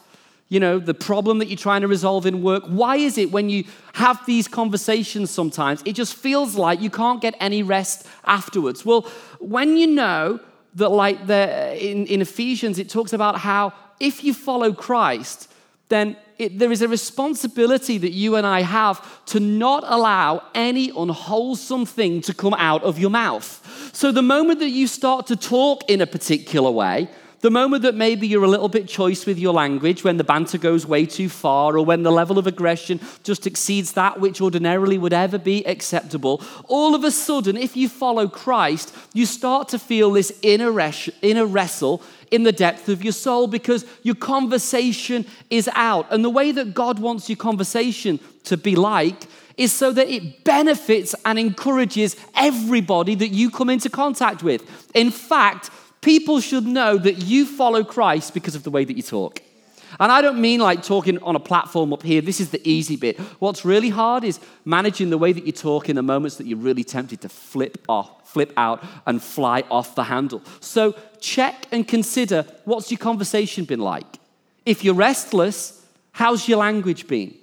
you 0.50 0.60
know, 0.60 0.80
the 0.80 0.94
problem 0.94 1.40
that 1.40 1.48
you're 1.48 1.58
trying 1.58 1.82
to 1.82 1.88
resolve 1.88 2.26
in 2.26 2.42
work. 2.42 2.64
Why 2.66 2.96
is 2.96 3.18
it 3.18 3.32
when 3.32 3.50
you 3.50 3.66
have 3.94 4.26
these 4.26 4.48
conversations 4.48 5.30
sometimes, 5.30 5.82
it 5.86 5.94
just 5.94 6.16
feels 6.16 6.56
like 6.56 6.82
you 6.82 6.90
can't 6.90 7.22
get 7.22 7.36
any 7.40 7.64
rest 7.64 8.08
afterwards? 8.26 8.86
Well, 8.86 9.02
when 9.40 9.78
you 9.78 9.88
know 9.88 10.40
that, 10.76 10.90
like 10.90 11.28
the, 11.28 11.76
in, 11.78 12.06
in 12.08 12.22
Ephesians, 12.22 12.80
it 12.80 12.90
talks 12.90 13.12
about 13.12 13.40
how 13.40 13.74
if 14.00 14.24
you 14.24 14.34
follow 14.34 14.72
Christ, 14.72 15.52
then 15.90 16.16
it, 16.38 16.60
there 16.60 16.72
is 16.72 16.82
a 16.82 16.88
responsibility 16.88 17.98
that 17.98 18.12
you 18.12 18.36
and 18.36 18.46
I 18.46 18.62
have 18.62 19.26
to 19.28 19.40
not 19.40 19.84
allow 19.88 20.44
any 20.54 20.92
unwholesome 20.96 21.86
thing 21.86 22.22
to 22.22 22.34
come 22.34 22.54
out 22.54 22.84
of 22.84 23.00
your 23.00 23.10
mouth. 23.10 23.90
So 23.94 24.12
the 24.12 24.22
moment 24.22 24.60
that 24.60 24.70
you 24.70 24.88
start 24.88 25.28
to 25.28 25.36
talk 25.36 25.90
in 25.90 26.02
a 26.02 26.08
particular 26.08 26.70
way, 26.70 27.10
the 27.42 27.52
moment 27.52 27.84
that 27.84 27.96
maybe 27.96 28.28
you're 28.28 28.44
a 28.44 28.48
little 28.48 28.70
bit 28.70 28.88
choice 28.88 29.26
with 29.26 29.38
your 29.38 29.54
language, 29.54 30.04
when 30.04 30.18
the 30.18 30.24
banter 30.24 30.58
goes 30.58 30.88
way 30.88 31.06
too 31.06 31.30
far, 31.30 31.78
or 31.78 31.86
when 31.86 32.04
the 32.04 32.12
level 32.12 32.40
of 32.40 32.48
aggression 32.48 33.00
just 33.24 33.46
exceeds 33.46 33.94
that 33.94 34.20
which 34.20 34.42
ordinarily 34.42 34.98
would 34.98 35.14
ever 35.14 35.38
be 35.38 35.66
acceptable, 35.68 36.42
all 36.68 36.96
of 36.96 37.04
a 37.04 37.12
sudden, 37.12 37.56
if 37.56 37.78
you 37.78 37.88
follow 37.88 38.28
Christ, 38.28 38.94
you 39.14 39.26
start 39.26 39.70
to 39.70 39.80
feel 39.80 40.12
this 40.12 40.38
inner, 40.42 40.72
res- 40.72 41.10
inner 41.22 41.46
wrestle 41.46 42.02
in 42.32 42.44
the 42.44 42.52
depth 42.52 42.90
of 42.90 43.04
your 43.04 43.14
soul 43.14 43.48
because 43.48 43.86
your 44.04 44.16
conversation 44.16 45.26
is 45.50 45.70
out. 45.76 46.12
And 46.12 46.26
the 46.26 46.30
way 46.30 46.52
that 46.52 46.74
God 46.74 47.00
wants 47.00 47.30
your 47.30 47.38
conversation 47.38 48.20
to 48.46 48.58
be 48.58 48.76
like 48.76 49.28
is 49.58 49.72
so 49.72 49.92
that 49.92 50.08
it 50.08 50.44
benefits 50.44 51.16
and 51.26 51.40
encourages 51.40 52.16
everybody 52.36 53.16
that 53.16 53.30
you 53.30 53.50
come 53.50 53.70
into 53.70 53.90
contact 53.90 54.44
with. 54.44 54.64
In 54.94 55.12
fact, 55.12 55.70
people 56.08 56.40
should 56.40 56.66
know 56.66 56.98
that 56.98 57.18
you 57.24 57.46
follow 57.46 57.84
Christ 57.84 58.34
because 58.34 58.56
of 58.56 58.64
the 58.64 58.72
way 58.72 58.86
that 58.86 58.96
you 58.96 59.04
talk. 59.04 59.42
And 60.00 60.10
I 60.10 60.22
don't 60.22 60.40
mean 60.40 60.62
like 60.62 60.82
talking 60.82 61.22
on 61.22 61.36
a 61.36 61.40
platform 61.40 61.92
up 61.92 62.02
here. 62.02 62.22
This 62.22 62.40
is 62.40 62.50
the 62.50 62.62
easy 62.64 62.96
bit. 62.96 63.20
What's 63.40 63.66
really 63.66 63.90
hard 63.90 64.24
is 64.24 64.40
managing 64.64 65.10
the 65.10 65.18
way 65.18 65.34
that 65.34 65.46
you 65.46 65.52
talk 65.52 65.90
in 65.90 65.98
the 65.98 66.02
moments 66.02 66.38
that 66.38 66.48
you're 66.48 66.60
really 66.60 66.86
tempted 66.86 67.20
to 67.22 67.30
flip 67.30 67.78
off, 67.90 68.32
flip 68.32 68.54
out, 68.56 68.82
and 69.06 69.22
fly 69.22 69.66
off 69.70 69.96
the 69.96 70.06
handle. 70.06 70.42
So 70.62 70.96
check 71.20 71.68
and 71.74 71.86
consider 71.86 72.46
what's 72.64 72.90
your 72.90 73.00
conversation 73.00 73.66
been 73.66 73.82
like? 73.82 74.18
If 74.66 74.86
you're 74.86 74.96
restless, 74.96 75.86
how's 76.14 76.48
your 76.48 76.60
language 76.60 77.08
been? 77.08 77.36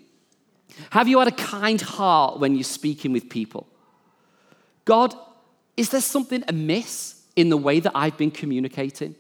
Have 0.88 1.06
you 1.06 1.18
had 1.18 1.28
a 1.28 1.32
kind 1.32 1.82
heart 1.82 2.40
when 2.40 2.54
you're 2.54 2.64
speaking 2.64 3.12
with 3.12 3.28
people? 3.28 3.68
God, 4.86 5.14
is 5.76 5.90
there 5.90 6.00
something 6.00 6.42
amiss? 6.48 7.13
In 7.36 7.48
the 7.48 7.56
way 7.56 7.80
that 7.80 7.92
I've 7.94 8.16
been 8.16 8.30
communicating? 8.30 9.14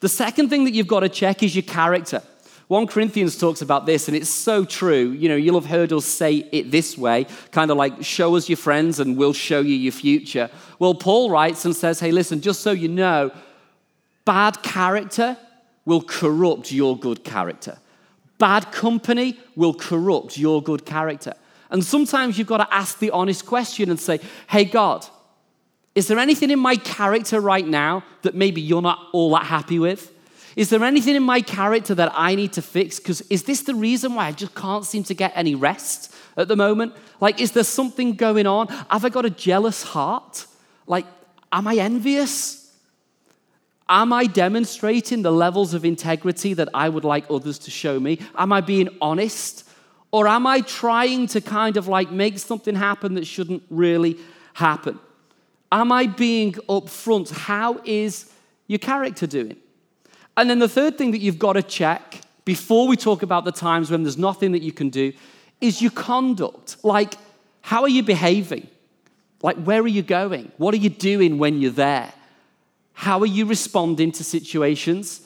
The 0.00 0.08
second 0.08 0.50
thing 0.50 0.64
that 0.64 0.74
you've 0.74 0.86
got 0.86 1.00
to 1.00 1.08
check 1.08 1.42
is 1.42 1.54
your 1.54 1.62
character. 1.62 2.22
1 2.68 2.86
Corinthians 2.86 3.36
talks 3.36 3.60
about 3.60 3.84
this, 3.84 4.08
and 4.08 4.16
it's 4.16 4.30
so 4.30 4.64
true. 4.64 5.10
You 5.10 5.28
know, 5.28 5.36
you'll 5.36 5.60
have 5.60 5.68
heard 5.68 5.92
us 5.92 6.06
say 6.06 6.48
it 6.50 6.70
this 6.70 6.96
way, 6.96 7.26
kind 7.50 7.70
of 7.70 7.76
like, 7.76 8.02
show 8.02 8.36
us 8.36 8.48
your 8.48 8.56
friends 8.56 9.00
and 9.00 9.16
we'll 9.16 9.34
show 9.34 9.60
you 9.60 9.74
your 9.74 9.92
future. 9.92 10.50
Well, 10.78 10.94
Paul 10.94 11.30
writes 11.30 11.64
and 11.64 11.76
says, 11.76 12.00
hey, 12.00 12.10
listen, 12.10 12.40
just 12.40 12.62
so 12.62 12.70
you 12.70 12.88
know, 12.88 13.32
bad 14.24 14.62
character 14.62 15.36
will 15.84 16.00
corrupt 16.00 16.72
your 16.72 16.98
good 16.98 17.22
character. 17.22 17.78
Bad 18.38 18.72
company 18.72 19.38
will 19.54 19.74
corrupt 19.74 20.38
your 20.38 20.62
good 20.62 20.86
character. 20.86 21.34
And 21.70 21.84
sometimes 21.84 22.38
you've 22.38 22.46
got 22.46 22.58
to 22.58 22.74
ask 22.74 22.98
the 22.98 23.10
honest 23.10 23.44
question 23.44 23.90
and 23.90 24.00
say, 24.00 24.20
hey, 24.48 24.64
God, 24.64 25.06
is 25.94 26.08
there 26.08 26.18
anything 26.18 26.50
in 26.50 26.58
my 26.58 26.76
character 26.76 27.40
right 27.40 27.66
now 27.66 28.02
that 28.22 28.34
maybe 28.34 28.60
you're 28.60 28.82
not 28.82 28.98
all 29.12 29.30
that 29.30 29.44
happy 29.44 29.78
with? 29.78 30.10
Is 30.56 30.70
there 30.70 30.82
anything 30.84 31.16
in 31.16 31.22
my 31.22 31.40
character 31.40 31.94
that 31.94 32.12
I 32.14 32.34
need 32.34 32.52
to 32.54 32.62
fix? 32.62 32.98
Because 32.98 33.20
is 33.22 33.44
this 33.44 33.62
the 33.62 33.74
reason 33.74 34.14
why 34.14 34.26
I 34.26 34.32
just 34.32 34.54
can't 34.54 34.84
seem 34.84 35.02
to 35.04 35.14
get 35.14 35.32
any 35.34 35.54
rest 35.54 36.14
at 36.36 36.48
the 36.48 36.56
moment? 36.56 36.94
Like, 37.20 37.40
is 37.40 37.52
there 37.52 37.64
something 37.64 38.14
going 38.14 38.46
on? 38.46 38.68
Have 38.90 39.04
I 39.04 39.08
got 39.08 39.24
a 39.24 39.30
jealous 39.30 39.82
heart? 39.82 40.46
Like, 40.86 41.06
am 41.52 41.66
I 41.66 41.76
envious? 41.76 42.72
Am 43.88 44.12
I 44.12 44.26
demonstrating 44.26 45.22
the 45.22 45.32
levels 45.32 45.74
of 45.74 45.84
integrity 45.84 46.54
that 46.54 46.68
I 46.72 46.88
would 46.88 47.04
like 47.04 47.24
others 47.28 47.58
to 47.60 47.70
show 47.70 47.98
me? 48.00 48.18
Am 48.36 48.52
I 48.52 48.60
being 48.60 48.88
honest? 49.00 49.68
Or 50.10 50.28
am 50.28 50.46
I 50.46 50.60
trying 50.60 51.26
to 51.28 51.40
kind 51.40 51.76
of 51.76 51.88
like 51.88 52.10
make 52.10 52.38
something 52.38 52.76
happen 52.76 53.14
that 53.14 53.26
shouldn't 53.26 53.62
really 53.70 54.16
happen? 54.54 54.98
Am 55.74 55.90
I 55.90 56.06
being 56.06 56.52
upfront? 56.68 57.32
How 57.32 57.80
is 57.84 58.30
your 58.68 58.78
character 58.78 59.26
doing? 59.26 59.56
And 60.36 60.48
then 60.48 60.60
the 60.60 60.68
third 60.68 60.96
thing 60.96 61.10
that 61.10 61.18
you've 61.18 61.40
got 61.40 61.54
to 61.54 61.64
check 61.64 62.20
before 62.44 62.86
we 62.86 62.96
talk 62.96 63.24
about 63.24 63.44
the 63.44 63.50
times 63.50 63.90
when 63.90 64.04
there's 64.04 64.16
nothing 64.16 64.52
that 64.52 64.62
you 64.62 64.70
can 64.70 64.88
do 64.88 65.12
is 65.60 65.82
your 65.82 65.90
conduct. 65.90 66.76
Like, 66.84 67.14
how 67.60 67.82
are 67.82 67.88
you 67.88 68.04
behaving? 68.04 68.68
Like, 69.42 69.56
where 69.64 69.80
are 69.80 69.88
you 69.88 70.02
going? 70.02 70.52
What 70.58 70.74
are 70.74 70.78
you 70.78 70.90
doing 70.90 71.38
when 71.38 71.60
you're 71.60 71.72
there? 71.72 72.12
How 72.92 73.18
are 73.18 73.26
you 73.26 73.44
responding 73.44 74.12
to 74.12 74.22
situations? 74.22 75.22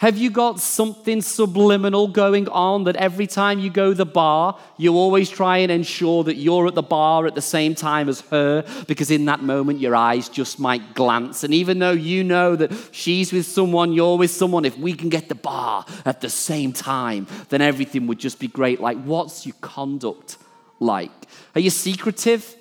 Have 0.00 0.16
you 0.16 0.30
got 0.30 0.60
something 0.60 1.20
subliminal 1.20 2.08
going 2.08 2.48
on 2.48 2.84
that 2.84 2.96
every 2.96 3.26
time 3.26 3.58
you 3.58 3.68
go 3.68 3.92
the 3.92 4.06
bar, 4.06 4.58
you 4.78 4.94
always 4.94 5.28
try 5.28 5.58
and 5.58 5.70
ensure 5.70 6.24
that 6.24 6.36
you're 6.36 6.66
at 6.66 6.74
the 6.74 6.80
bar 6.80 7.26
at 7.26 7.34
the 7.34 7.42
same 7.42 7.74
time 7.74 8.08
as 8.08 8.22
her 8.30 8.64
because 8.88 9.10
in 9.10 9.26
that 9.26 9.42
moment 9.42 9.78
your 9.78 9.94
eyes 9.94 10.30
just 10.30 10.58
might 10.58 10.94
glance. 10.94 11.44
And 11.44 11.52
even 11.52 11.80
though 11.80 11.90
you 11.90 12.24
know 12.24 12.56
that 12.56 12.72
she's 12.92 13.30
with 13.30 13.44
someone, 13.44 13.92
you're 13.92 14.16
with 14.16 14.30
someone, 14.30 14.64
if 14.64 14.78
we 14.78 14.94
can 14.94 15.10
get 15.10 15.28
the 15.28 15.34
bar 15.34 15.84
at 16.06 16.22
the 16.22 16.30
same 16.30 16.72
time, 16.72 17.26
then 17.50 17.60
everything 17.60 18.06
would 18.06 18.18
just 18.18 18.38
be 18.38 18.48
great. 18.48 18.80
Like, 18.80 18.96
what's 19.04 19.44
your 19.44 19.56
conduct 19.60 20.38
like? 20.78 21.12
Are 21.54 21.60
you 21.60 21.68
secretive? 21.68 22.56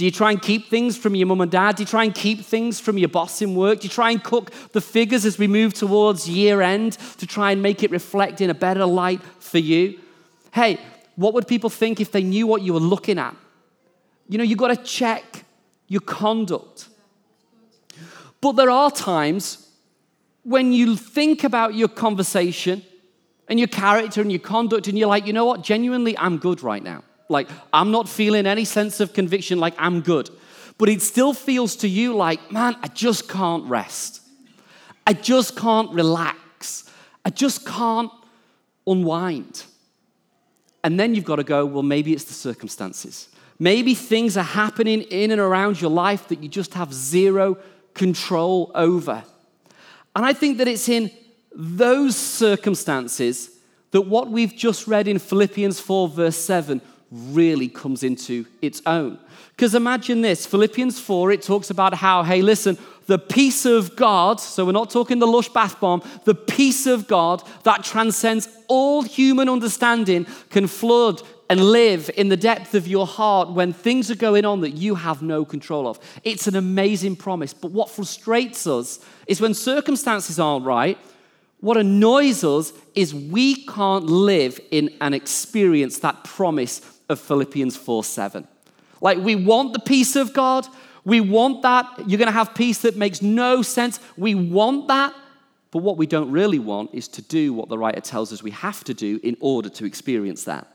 Do 0.00 0.06
you 0.06 0.10
try 0.10 0.30
and 0.30 0.40
keep 0.40 0.70
things 0.70 0.96
from 0.96 1.14
your 1.14 1.26
mum 1.26 1.42
and 1.42 1.50
dad? 1.50 1.76
Do 1.76 1.82
you 1.82 1.86
try 1.86 2.04
and 2.04 2.14
keep 2.14 2.40
things 2.40 2.80
from 2.80 2.96
your 2.96 3.10
boss 3.10 3.42
in 3.42 3.54
work? 3.54 3.80
Do 3.80 3.84
you 3.84 3.90
try 3.90 4.10
and 4.10 4.24
cook 4.24 4.50
the 4.72 4.80
figures 4.80 5.26
as 5.26 5.38
we 5.38 5.46
move 5.46 5.74
towards 5.74 6.26
year 6.26 6.62
end 6.62 6.94
to 7.18 7.26
try 7.26 7.52
and 7.52 7.60
make 7.60 7.82
it 7.82 7.90
reflect 7.90 8.40
in 8.40 8.48
a 8.48 8.54
better 8.54 8.86
light 8.86 9.20
for 9.40 9.58
you? 9.58 10.00
Hey, 10.54 10.80
what 11.16 11.34
would 11.34 11.46
people 11.46 11.68
think 11.68 12.00
if 12.00 12.12
they 12.12 12.22
knew 12.22 12.46
what 12.46 12.62
you 12.62 12.72
were 12.72 12.80
looking 12.80 13.18
at? 13.18 13.36
You 14.26 14.38
know, 14.38 14.44
you've 14.44 14.56
got 14.56 14.68
to 14.68 14.82
check 14.82 15.44
your 15.86 16.00
conduct. 16.00 16.88
But 18.40 18.52
there 18.52 18.70
are 18.70 18.90
times 18.90 19.68
when 20.44 20.72
you 20.72 20.96
think 20.96 21.44
about 21.44 21.74
your 21.74 21.88
conversation 21.88 22.82
and 23.48 23.58
your 23.60 23.68
character 23.68 24.22
and 24.22 24.32
your 24.32 24.40
conduct, 24.40 24.88
and 24.88 24.98
you're 24.98 25.08
like, 25.08 25.26
you 25.26 25.34
know 25.34 25.44
what, 25.44 25.62
genuinely, 25.62 26.16
I'm 26.16 26.38
good 26.38 26.62
right 26.62 26.82
now. 26.82 27.04
Like, 27.30 27.48
I'm 27.72 27.90
not 27.90 28.08
feeling 28.08 28.46
any 28.46 28.64
sense 28.64 29.00
of 29.00 29.12
conviction, 29.12 29.58
like, 29.58 29.74
I'm 29.78 30.00
good. 30.00 30.28
But 30.78 30.88
it 30.88 31.00
still 31.00 31.32
feels 31.32 31.76
to 31.76 31.88
you 31.88 32.14
like, 32.14 32.50
man, 32.50 32.76
I 32.82 32.88
just 32.88 33.28
can't 33.28 33.64
rest. 33.64 34.22
I 35.06 35.12
just 35.12 35.56
can't 35.56 35.90
relax. 35.92 36.90
I 37.24 37.30
just 37.30 37.66
can't 37.66 38.10
unwind. 38.86 39.64
And 40.82 40.98
then 40.98 41.14
you've 41.14 41.24
got 41.24 41.36
to 41.36 41.44
go, 41.44 41.66
well, 41.66 41.82
maybe 41.82 42.12
it's 42.12 42.24
the 42.24 42.34
circumstances. 42.34 43.28
Maybe 43.58 43.94
things 43.94 44.36
are 44.36 44.42
happening 44.42 45.02
in 45.02 45.30
and 45.30 45.40
around 45.40 45.80
your 45.80 45.90
life 45.90 46.28
that 46.28 46.42
you 46.42 46.48
just 46.48 46.74
have 46.74 46.92
zero 46.92 47.58
control 47.94 48.72
over. 48.74 49.22
And 50.16 50.24
I 50.24 50.32
think 50.32 50.58
that 50.58 50.66
it's 50.66 50.88
in 50.88 51.10
those 51.54 52.16
circumstances 52.16 53.50
that 53.90 54.02
what 54.02 54.30
we've 54.30 54.54
just 54.54 54.86
read 54.86 55.08
in 55.08 55.18
Philippians 55.18 55.80
4, 55.80 56.08
verse 56.08 56.36
7, 56.36 56.80
really 57.10 57.68
comes 57.68 58.02
into 58.02 58.46
its 58.62 58.82
own. 58.86 59.18
Because 59.50 59.74
imagine 59.74 60.22
this 60.22 60.46
Philippians 60.46 61.00
4, 61.00 61.32
it 61.32 61.42
talks 61.42 61.70
about 61.70 61.94
how, 61.94 62.22
hey, 62.22 62.40
listen, 62.40 62.78
the 63.06 63.18
peace 63.18 63.66
of 63.66 63.96
God, 63.96 64.40
so 64.40 64.64
we're 64.64 64.72
not 64.72 64.90
talking 64.90 65.18
the 65.18 65.26
lush 65.26 65.48
bath 65.48 65.80
bomb, 65.80 66.02
the 66.24 66.34
peace 66.34 66.86
of 66.86 67.08
God 67.08 67.42
that 67.64 67.82
transcends 67.82 68.48
all 68.68 69.02
human 69.02 69.48
understanding 69.48 70.26
can 70.50 70.66
flood 70.66 71.20
and 71.50 71.60
live 71.60 72.08
in 72.16 72.28
the 72.28 72.36
depth 72.36 72.76
of 72.76 72.86
your 72.86 73.08
heart 73.08 73.50
when 73.50 73.72
things 73.72 74.08
are 74.08 74.16
going 74.16 74.44
on 74.44 74.60
that 74.60 74.70
you 74.70 74.94
have 74.94 75.20
no 75.20 75.44
control 75.44 75.88
of. 75.88 75.98
It's 76.22 76.46
an 76.46 76.54
amazing 76.54 77.16
promise. 77.16 77.52
But 77.52 77.72
what 77.72 77.90
frustrates 77.90 78.68
us 78.68 79.04
is 79.26 79.40
when 79.40 79.54
circumstances 79.54 80.38
aren't 80.38 80.64
right, 80.64 80.96
what 81.58 81.76
annoys 81.76 82.44
us 82.44 82.72
is 82.94 83.12
we 83.12 83.66
can't 83.66 84.04
live 84.04 84.60
in 84.70 84.96
and 85.00 85.14
experience 85.14 85.98
that 85.98 86.22
promise 86.22 86.99
of 87.10 87.20
Philippians 87.20 87.76
4 87.76 88.04
7. 88.04 88.48
Like, 89.00 89.18
we 89.18 89.34
want 89.34 89.72
the 89.72 89.80
peace 89.80 90.16
of 90.16 90.32
God. 90.32 90.66
We 91.04 91.20
want 91.20 91.62
that. 91.62 91.86
You're 92.06 92.18
going 92.18 92.26
to 92.26 92.32
have 92.32 92.54
peace 92.54 92.78
that 92.82 92.96
makes 92.96 93.22
no 93.22 93.62
sense. 93.62 93.98
We 94.16 94.34
want 94.34 94.88
that. 94.88 95.14
But 95.70 95.78
what 95.78 95.96
we 95.96 96.06
don't 96.06 96.30
really 96.30 96.58
want 96.58 96.90
is 96.94 97.08
to 97.08 97.22
do 97.22 97.52
what 97.52 97.68
the 97.68 97.78
writer 97.78 98.00
tells 98.00 98.32
us 98.32 98.42
we 98.42 98.50
have 98.50 98.84
to 98.84 98.94
do 98.94 99.20
in 99.22 99.36
order 99.40 99.68
to 99.70 99.84
experience 99.84 100.44
that. 100.44 100.66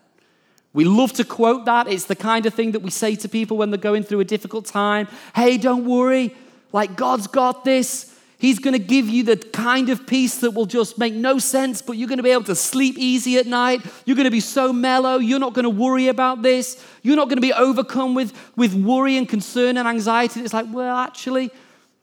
We 0.74 0.84
love 0.84 1.14
to 1.14 1.24
quote 1.24 1.66
that. 1.66 1.88
It's 1.88 2.06
the 2.06 2.16
kind 2.16 2.46
of 2.46 2.54
thing 2.54 2.72
that 2.72 2.82
we 2.82 2.90
say 2.90 3.16
to 3.16 3.30
people 3.30 3.58
when 3.58 3.72
they're 3.72 3.78
going 3.78 4.04
through 4.04 4.22
a 4.22 4.26
difficult 4.26 4.66
time. 4.66 5.08
Hey, 5.34 5.58
don't 5.58 5.86
worry. 5.86 6.36
Like, 6.74 6.96
God's 6.96 7.28
got 7.28 7.64
this. 7.64 8.15
He's 8.38 8.60
going 8.60 8.74
to 8.74 8.80
give 8.80 9.08
you 9.08 9.24
the 9.24 9.38
kind 9.38 9.90
of 9.90 10.06
peace 10.06 10.40
that 10.40 10.52
will 10.52 10.66
just 10.66 10.98
make 10.98 11.14
no 11.14 11.40
sense, 11.40 11.82
but 11.82 11.94
you're 11.94 12.08
going 12.08 12.18
to 12.18 12.24
be 12.24 12.32
able 12.32 12.44
to 12.46 12.56
sleep 12.56 12.98
easy 12.98 13.38
at 13.38 13.48
night. 13.48 13.82
You're 14.06 14.18
going 14.18 14.26
to 14.26 14.32
be 14.32 14.42
so 14.42 14.74
mellow. 14.74 15.18
You're 15.18 15.40
not 15.40 15.54
going 15.54 15.64
to 15.64 15.70
worry 15.70 16.10
about 16.10 16.42
this. 16.42 16.84
You're 17.02 17.16
not 17.16 17.30
going 17.30 17.38
to 17.38 17.42
be 17.42 17.54
overcome 17.54 18.14
with, 18.14 18.34
with 18.58 18.74
worry 18.74 19.18
and 19.18 19.28
concern 19.28 19.78
and 19.78 19.88
anxiety. 19.88 20.42
It's 20.42 20.54
like, 20.54 20.68
well, 20.70 20.98
actually, 20.98 21.50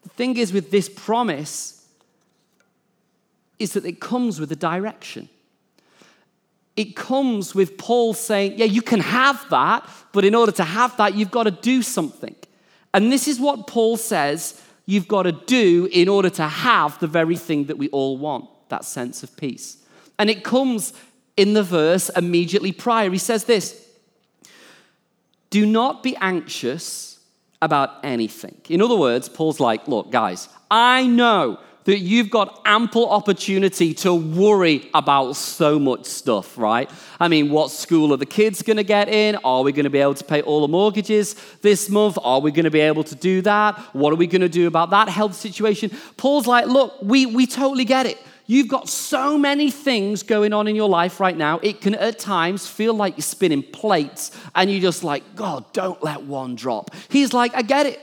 the 0.03 0.09
thing 0.11 0.37
is 0.39 0.53
with 0.53 0.71
this 0.71 0.89
promise 0.89 1.87
is 3.59 3.75
that 3.75 3.85
it 3.85 4.01
comes 4.01 4.41
with 4.41 4.51
a 4.53 4.57
direction. 4.57 5.29
It 6.77 6.97
comes 6.97 7.55
with 7.55 7.77
Paul 7.77 8.15
saying, 8.15 8.55
yeah, 8.57 8.65
you 8.65 8.81
can 8.81 9.01
have 9.01 9.45
that, 9.51 9.87
but 10.13 10.25
in 10.25 10.35
order 10.35 10.53
to 10.53 10.65
have 10.65 10.97
that, 10.97 11.15
you've 11.15 11.31
got 11.31 11.45
to 11.45 11.51
do 11.51 11.83
something. 11.83 12.35
And 12.95 13.13
this 13.13 13.29
is 13.29 13.39
what 13.39 13.67
Paul 13.67 13.97
says 13.99 14.61
you've 14.87 15.09
got 15.09 15.23
to 15.25 15.33
do 15.33 15.89
in 15.93 16.09
order 16.09 16.31
to 16.31 16.47
have 16.47 16.99
the 16.99 17.07
very 17.07 17.37
thing 17.37 17.67
that 17.67 17.79
we 17.79 17.89
all 17.89 18.17
want 18.19 18.49
that 18.69 18.85
sense 18.85 19.23
of 19.23 19.37
peace. 19.37 19.77
And 20.19 20.31
it 20.31 20.43
comes 20.45 20.93
in 21.37 21.55
the 21.55 21.63
verse 21.63 22.09
immediately 22.11 22.73
prior. 22.73 23.11
He 23.11 23.19
says 23.19 23.45
this 23.45 23.87
Do 25.51 25.67
not 25.67 26.03
be 26.03 26.17
anxious 26.17 27.21
about 27.61 28.05
anything. 28.05 28.61
In 28.69 28.83
other 28.83 28.97
words, 28.97 29.29
Paul's 29.29 29.61
like, 29.61 29.87
Look, 29.89 30.11
guys, 30.11 30.49
I 30.71 31.07
know 31.07 31.61
that 31.85 31.99
you've 31.99 32.31
got 32.31 32.61
ample 32.65 33.11
opportunity 33.11 33.95
to 33.95 34.15
worry 34.15 34.89
about 34.95 35.35
so 35.35 35.79
much 35.79 36.05
stuff, 36.05 36.57
right? 36.57 36.91
I 37.19 37.29
mean, 37.29 37.51
what 37.51 37.71
school 37.71 38.13
are 38.13 38.17
the 38.17 38.27
kids 38.27 38.63
going 38.63 38.77
to 38.77 38.85
get 38.85 39.09
in? 39.09 39.37
Are 39.45 39.63
we 39.63 39.73
going 39.73 39.85
to 39.85 39.91
be 39.91 39.99
able 39.99 40.15
to 40.15 40.25
pay 40.25 40.43
all 40.43 40.61
the 40.61 40.69
mortgages 40.69 41.35
this 41.61 41.89
month? 41.89 42.19
Are 42.23 42.41
we 42.41 42.53
going 42.53 42.65
to 42.65 42.71
be 42.71 42.81
able 42.81 43.05
to 43.05 43.15
do 43.15 43.43
that? 43.43 43.79
What 43.93 44.13
are 44.13 44.17
we 44.17 44.27
going 44.27 44.43
to 44.43 44.49
do 44.49 44.67
about 44.67 44.91
that 44.91 45.09
health 45.09 45.35
situation? 45.35 45.91
Paul's 46.17 46.47
like, 46.47 46.67
look, 46.67 46.95
we, 47.03 47.27
we 47.27 47.47
totally 47.47 47.85
get 47.85 48.07
it. 48.07 48.19
You've 48.47 48.69
got 48.69 48.89
so 48.89 49.39
many 49.39 49.71
things 49.71 50.23
going 50.23 50.53
on 50.53 50.69
in 50.69 50.77
your 50.77 50.89
life 50.89 51.21
right 51.21 51.37
now, 51.37 51.59
it 51.63 51.81
can 51.81 51.95
at 51.95 52.19
times 52.19 52.67
feel 52.67 52.93
like 52.93 53.17
you're 53.17 53.23
spinning 53.23 53.63
plates 53.63 54.31
and 54.55 54.71
you're 54.71 54.81
just 54.81 55.05
like, 55.05 55.37
God, 55.37 55.65
don't 55.73 56.03
let 56.03 56.23
one 56.23 56.55
drop. 56.55 56.91
He's 57.09 57.33
like, 57.33 57.55
I 57.55 57.63
get 57.63 57.87
it. 57.87 58.01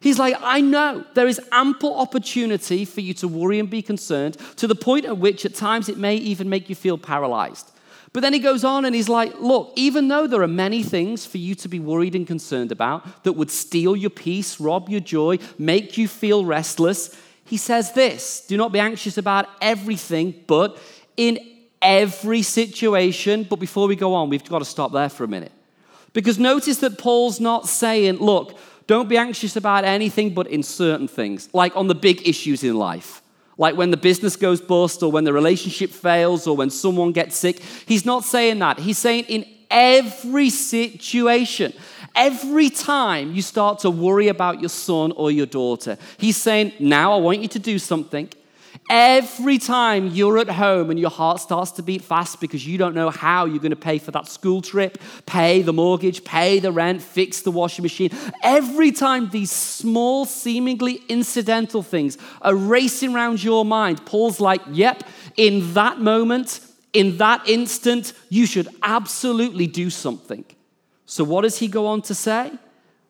He's 0.00 0.18
like, 0.18 0.34
I 0.40 0.62
know 0.62 1.04
there 1.14 1.28
is 1.28 1.40
ample 1.52 1.94
opportunity 1.98 2.86
for 2.86 3.02
you 3.02 3.12
to 3.14 3.28
worry 3.28 3.58
and 3.58 3.68
be 3.68 3.82
concerned 3.82 4.38
to 4.56 4.66
the 4.66 4.74
point 4.74 5.04
at 5.04 5.18
which 5.18 5.44
at 5.44 5.54
times 5.54 5.90
it 5.90 5.98
may 5.98 6.16
even 6.16 6.48
make 6.48 6.70
you 6.70 6.74
feel 6.74 6.96
paralyzed. 6.96 7.70
But 8.12 8.20
then 8.20 8.32
he 8.32 8.38
goes 8.38 8.64
on 8.64 8.84
and 8.84 8.94
he's 8.94 9.08
like, 9.08 9.38
Look, 9.40 9.72
even 9.76 10.08
though 10.08 10.26
there 10.26 10.42
are 10.42 10.48
many 10.48 10.82
things 10.82 11.26
for 11.26 11.38
you 11.38 11.54
to 11.56 11.68
be 11.68 11.78
worried 11.78 12.14
and 12.14 12.26
concerned 12.26 12.72
about 12.72 13.24
that 13.24 13.34
would 13.34 13.50
steal 13.50 13.94
your 13.94 14.10
peace, 14.10 14.58
rob 14.58 14.88
your 14.88 15.00
joy, 15.00 15.38
make 15.58 15.96
you 15.96 16.08
feel 16.08 16.44
restless, 16.44 17.16
he 17.44 17.56
says 17.56 17.92
this 17.92 18.46
do 18.46 18.56
not 18.56 18.72
be 18.72 18.80
anxious 18.80 19.18
about 19.18 19.48
everything, 19.60 20.34
but 20.46 20.78
in 21.16 21.38
every 21.82 22.42
situation. 22.42 23.44
But 23.44 23.56
before 23.56 23.86
we 23.86 23.96
go 23.96 24.14
on, 24.14 24.30
we've 24.30 24.48
got 24.48 24.60
to 24.60 24.64
stop 24.64 24.92
there 24.92 25.08
for 25.08 25.24
a 25.24 25.28
minute. 25.28 25.52
Because 26.12 26.38
notice 26.38 26.78
that 26.78 26.98
Paul's 26.98 27.38
not 27.38 27.68
saying, 27.68 28.16
Look, 28.16 28.58
don't 28.90 29.08
be 29.08 29.16
anxious 29.16 29.54
about 29.54 29.84
anything 29.84 30.34
but 30.34 30.48
in 30.48 30.64
certain 30.64 31.06
things, 31.06 31.48
like 31.52 31.76
on 31.76 31.86
the 31.86 31.94
big 31.94 32.26
issues 32.26 32.64
in 32.64 32.74
life 32.74 33.22
like 33.56 33.76
when 33.76 33.90
the 33.90 33.96
business 33.96 34.36
goes 34.36 34.60
bust 34.60 35.02
or 35.02 35.12
when 35.12 35.22
the 35.22 35.32
relationship 35.34 35.90
fails 35.90 36.46
or 36.46 36.56
when 36.56 36.70
someone 36.70 37.12
gets 37.12 37.36
sick. 37.36 37.60
He's 37.84 38.06
not 38.06 38.24
saying 38.24 38.58
that. 38.60 38.78
He's 38.78 38.96
saying 38.96 39.24
in 39.28 39.44
every 39.70 40.48
situation, 40.48 41.74
every 42.14 42.70
time 42.70 43.34
you 43.34 43.42
start 43.42 43.80
to 43.80 43.90
worry 43.90 44.28
about 44.28 44.60
your 44.60 44.70
son 44.70 45.12
or 45.12 45.30
your 45.30 45.44
daughter, 45.44 45.98
he's 46.16 46.38
saying, 46.38 46.72
Now 46.80 47.12
I 47.12 47.18
want 47.18 47.40
you 47.40 47.48
to 47.48 47.58
do 47.58 47.78
something. 47.78 48.30
Every 48.88 49.58
time 49.58 50.08
you're 50.08 50.38
at 50.38 50.48
home 50.48 50.90
and 50.90 50.98
your 50.98 51.10
heart 51.10 51.40
starts 51.40 51.70
to 51.72 51.82
beat 51.82 52.02
fast 52.02 52.40
because 52.40 52.66
you 52.66 52.76
don't 52.76 52.94
know 52.94 53.10
how 53.10 53.44
you're 53.44 53.58
going 53.58 53.70
to 53.70 53.76
pay 53.76 53.98
for 53.98 54.10
that 54.10 54.26
school 54.26 54.62
trip, 54.62 54.98
pay 55.26 55.62
the 55.62 55.72
mortgage, 55.72 56.24
pay 56.24 56.58
the 56.58 56.72
rent, 56.72 57.00
fix 57.00 57.42
the 57.42 57.50
washing 57.50 57.82
machine, 57.82 58.10
every 58.42 58.90
time 58.90 59.30
these 59.30 59.52
small, 59.52 60.24
seemingly 60.24 61.02
incidental 61.08 61.82
things 61.82 62.18
are 62.42 62.54
racing 62.54 63.14
around 63.14 63.42
your 63.42 63.64
mind, 63.64 64.04
Paul's 64.04 64.40
like, 64.40 64.60
yep, 64.70 65.04
in 65.36 65.74
that 65.74 66.00
moment, 66.00 66.60
in 66.92 67.16
that 67.18 67.48
instant, 67.48 68.12
you 68.28 68.46
should 68.46 68.68
absolutely 68.82 69.66
do 69.66 69.90
something. 69.90 70.44
So, 71.06 71.24
what 71.24 71.42
does 71.42 71.58
he 71.58 71.68
go 71.68 71.86
on 71.86 72.02
to 72.02 72.14
say? 72.14 72.52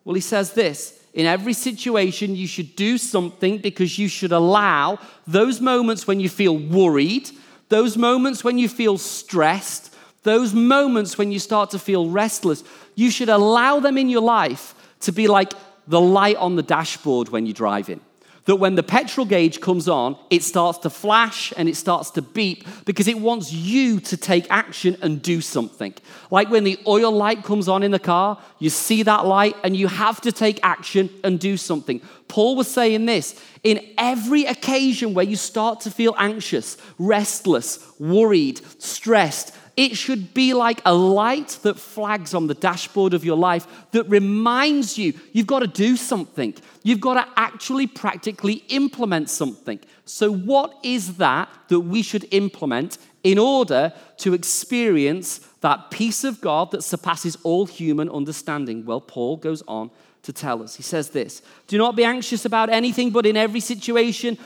Well, 0.05 0.14
he 0.14 0.20
says 0.20 0.53
this 0.53 0.99
in 1.12 1.27
every 1.27 1.53
situation, 1.53 2.37
you 2.37 2.46
should 2.46 2.77
do 2.77 2.96
something 2.96 3.59
because 3.59 3.99
you 3.99 4.09
should 4.09 4.33
allow 4.33 4.99
those 5.27 5.61
moments 5.61 6.07
when 6.07 6.20
you 6.20 6.29
feel 6.29 6.57
worried, 6.57 7.31
those 7.68 7.96
moments 7.96 8.44
when 8.44 8.59
you 8.59 8.68
feel 8.68 8.96
stressed, 8.96 9.94
those 10.23 10.55
moments 10.55 11.18
when 11.18 11.33
you 11.33 11.38
start 11.38 11.70
to 11.70 11.79
feel 11.79 12.09
restless, 12.09 12.62
you 12.94 13.11
should 13.11 13.29
allow 13.29 13.81
them 13.81 13.99
in 13.99 14.09
your 14.09 14.23
life 14.23 14.75
to 15.01 15.12
be 15.12 15.27
like 15.27 15.53
the 15.88 16.01
light 16.01 16.37
on 16.37 16.57
the 16.57 16.62
dashboard 16.62 17.29
when 17.31 17.46
you're 17.46 17.55
driving 17.55 18.01
that 18.46 18.57
when 18.57 18.74
the 18.74 18.83
petrol 18.83 19.26
gauge 19.26 19.61
comes 19.61 19.88
on, 19.88 20.16
it 20.31 20.42
starts 20.42 20.79
to 20.79 20.90
flash 20.90 21.53
and 21.57 21.68
it 21.68 21.76
starts 21.76 22.11
to 22.12 22.22
beep 22.22 22.66
because 22.85 23.07
it 23.07 23.18
wants 23.18 23.53
you 23.53 24.00
to 24.00 24.16
take 24.16 24.46
action 24.50 24.96
and 25.03 25.22
do 25.22 25.40
something. 25.40 25.94
Like 26.31 26.50
when 26.50 26.64
the 26.64 26.79
oil 26.87 27.12
light 27.12 27.44
comes 27.44 27.68
on 27.68 27.83
in 27.83 27.90
the 27.90 27.98
car, 27.98 28.38
you 28.59 28.70
see 28.70 29.03
that 29.03 29.26
light 29.26 29.57
and 29.62 29.76
you 29.76 29.88
have 29.88 30.20
to 30.22 30.33
take 30.33 30.59
action 30.62 31.11
and 31.22 31.38
do 31.38 31.57
something. 31.57 32.00
Paul 32.29 32.57
was 32.57 32.70
saying 32.70 33.07
this 33.07 33.40
in 33.62 33.81
every 33.98 34.44
occasion 34.44 35.14
where 35.14 35.24
you 35.24 35.37
start 35.37 35.81
to 35.81 35.90
feel 35.90 36.14
anxious, 36.16 36.76
restless, 36.98 37.87
worried, 37.98 38.61
stressed, 38.81 39.55
it 39.80 39.96
should 39.96 40.34
be 40.34 40.52
like 40.52 40.82
a 40.84 40.92
light 40.92 41.58
that 41.62 41.78
flags 41.78 42.34
on 42.34 42.48
the 42.48 42.54
dashboard 42.54 43.14
of 43.14 43.24
your 43.24 43.38
life 43.38 43.66
that 43.92 44.04
reminds 44.10 44.98
you 44.98 45.14
you've 45.32 45.46
got 45.46 45.60
to 45.60 45.66
do 45.66 45.96
something. 45.96 46.54
You've 46.82 47.00
got 47.00 47.14
to 47.14 47.32
actually 47.34 47.86
practically 47.86 48.62
implement 48.68 49.30
something. 49.30 49.80
So, 50.04 50.30
what 50.30 50.74
is 50.82 51.16
that 51.16 51.48
that 51.68 51.80
we 51.80 52.02
should 52.02 52.26
implement 52.30 52.98
in 53.24 53.38
order 53.38 53.94
to 54.18 54.34
experience 54.34 55.38
that 55.62 55.90
peace 55.90 56.24
of 56.24 56.42
God 56.42 56.72
that 56.72 56.84
surpasses 56.84 57.38
all 57.42 57.64
human 57.64 58.10
understanding? 58.10 58.84
Well, 58.84 59.00
Paul 59.00 59.38
goes 59.38 59.62
on 59.66 59.90
to 60.24 60.32
tell 60.34 60.62
us. 60.62 60.76
He 60.76 60.82
says 60.82 61.08
this 61.08 61.40
Do 61.68 61.78
not 61.78 61.96
be 61.96 62.04
anxious 62.04 62.44
about 62.44 62.68
anything, 62.68 63.12
but 63.12 63.24
in 63.24 63.34
every 63.34 63.60
situation, 63.60 64.36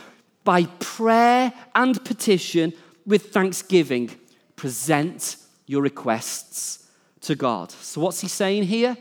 by 0.44 0.66
prayer 0.78 1.52
and 1.74 2.04
petition 2.04 2.72
with 3.04 3.32
thanksgiving 3.32 4.16
present 4.56 5.36
your 5.66 5.82
requests 5.82 6.86
to 7.22 7.34
God. 7.34 7.70
So, 7.70 8.00
what's 8.00 8.20
he 8.20 8.28
saying 8.28 8.64
here? 8.64 8.96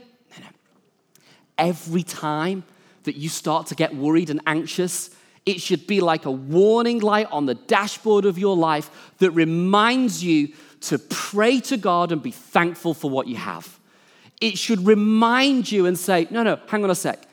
Every 1.57 2.03
time 2.03 2.63
that 3.03 3.15
you 3.15 3.29
start 3.29 3.67
to 3.67 3.75
get 3.75 3.95
worried 3.95 4.29
and 4.29 4.41
anxious, 4.47 5.09
it 5.45 5.59
should 5.59 5.87
be 5.87 5.99
like 5.99 6.25
a 6.25 6.31
warning 6.31 6.99
light 6.99 7.27
on 7.31 7.45
the 7.45 7.55
dashboard 7.55 8.25
of 8.25 8.37
your 8.37 8.55
life 8.55 9.11
that 9.17 9.31
reminds 9.31 10.23
you 10.23 10.53
to 10.81 10.97
pray 10.97 11.59
to 11.61 11.77
God 11.77 12.11
and 12.11 12.21
be 12.21 12.31
thankful 12.31 12.93
for 12.93 13.09
what 13.09 13.27
you 13.27 13.35
have. 13.35 13.79
It 14.41 14.57
should 14.57 14.85
remind 14.85 15.71
you 15.71 15.85
and 15.85 15.97
say, 15.97 16.27
no, 16.29 16.43
no, 16.43 16.59
hang 16.67 16.83
on 16.83 16.89
a 16.89 16.95
sec. 16.95 17.27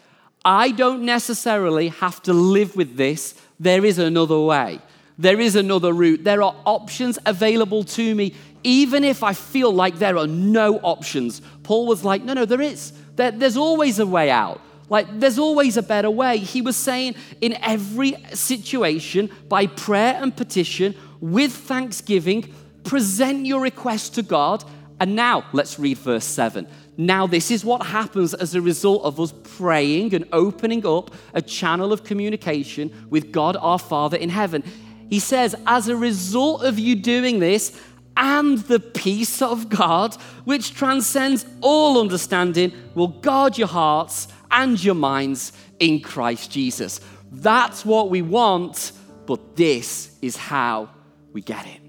I 0.44 0.70
don't 0.70 1.02
necessarily 1.02 1.88
have 1.88 2.22
to 2.22 2.32
live 2.32 2.76
with 2.76 2.96
this. 2.96 3.34
There 3.58 3.84
is 3.84 3.98
another 3.98 4.38
way. 4.40 4.80
There 5.20 5.38
is 5.38 5.54
another 5.54 5.92
route. 5.92 6.24
There 6.24 6.42
are 6.42 6.56
options 6.64 7.18
available 7.26 7.84
to 7.84 8.14
me, 8.14 8.34
even 8.64 9.04
if 9.04 9.22
I 9.22 9.34
feel 9.34 9.70
like 9.70 9.98
there 9.98 10.16
are 10.16 10.26
no 10.26 10.78
options. 10.78 11.42
Paul 11.62 11.86
was 11.86 12.02
like, 12.02 12.24
no, 12.24 12.32
no, 12.32 12.46
there 12.46 12.62
is. 12.62 12.94
There, 13.16 13.30
there's 13.30 13.58
always 13.58 13.98
a 13.98 14.06
way 14.06 14.30
out. 14.30 14.62
Like, 14.88 15.20
there's 15.20 15.38
always 15.38 15.76
a 15.76 15.82
better 15.82 16.10
way. 16.10 16.38
He 16.38 16.62
was 16.62 16.74
saying, 16.74 17.16
in 17.42 17.52
every 17.62 18.16
situation, 18.32 19.30
by 19.46 19.66
prayer 19.66 20.18
and 20.22 20.34
petition, 20.34 20.94
with 21.20 21.52
thanksgiving, 21.52 22.54
present 22.84 23.44
your 23.44 23.60
request 23.60 24.14
to 24.14 24.22
God. 24.22 24.64
And 25.00 25.14
now, 25.14 25.44
let's 25.52 25.78
read 25.78 25.98
verse 25.98 26.24
7. 26.24 26.66
Now, 26.96 27.26
this 27.26 27.50
is 27.50 27.62
what 27.62 27.86
happens 27.86 28.32
as 28.32 28.54
a 28.54 28.62
result 28.62 29.02
of 29.04 29.20
us 29.20 29.34
praying 29.44 30.14
and 30.14 30.26
opening 30.32 30.86
up 30.86 31.14
a 31.34 31.42
channel 31.42 31.92
of 31.92 32.04
communication 32.04 33.06
with 33.10 33.32
God 33.32 33.56
our 33.60 33.78
Father 33.78 34.16
in 34.16 34.30
heaven. 34.30 34.64
He 35.10 35.18
says, 35.18 35.56
as 35.66 35.88
a 35.88 35.96
result 35.96 36.62
of 36.62 36.78
you 36.78 36.94
doing 36.94 37.40
this, 37.40 37.78
and 38.16 38.58
the 38.58 38.80
peace 38.80 39.42
of 39.42 39.68
God, 39.68 40.14
which 40.44 40.74
transcends 40.74 41.44
all 41.60 42.00
understanding, 42.00 42.72
will 42.94 43.08
guard 43.08 43.58
your 43.58 43.68
hearts 43.68 44.28
and 44.50 44.82
your 44.82 44.94
minds 44.94 45.52
in 45.78 46.00
Christ 46.00 46.50
Jesus. 46.50 47.00
That's 47.32 47.84
what 47.84 48.10
we 48.10 48.22
want, 48.22 48.92
but 49.26 49.56
this 49.56 50.16
is 50.22 50.36
how 50.36 50.90
we 51.32 51.40
get 51.40 51.66
it. 51.66 51.80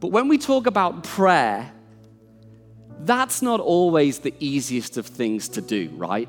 But 0.00 0.08
when 0.08 0.28
we 0.28 0.38
talk 0.38 0.66
about 0.66 1.04
prayer, 1.04 1.72
that's 3.00 3.42
not 3.42 3.60
always 3.60 4.20
the 4.20 4.34
easiest 4.40 4.96
of 4.96 5.06
things 5.06 5.48
to 5.50 5.60
do, 5.60 5.90
right? 5.94 6.28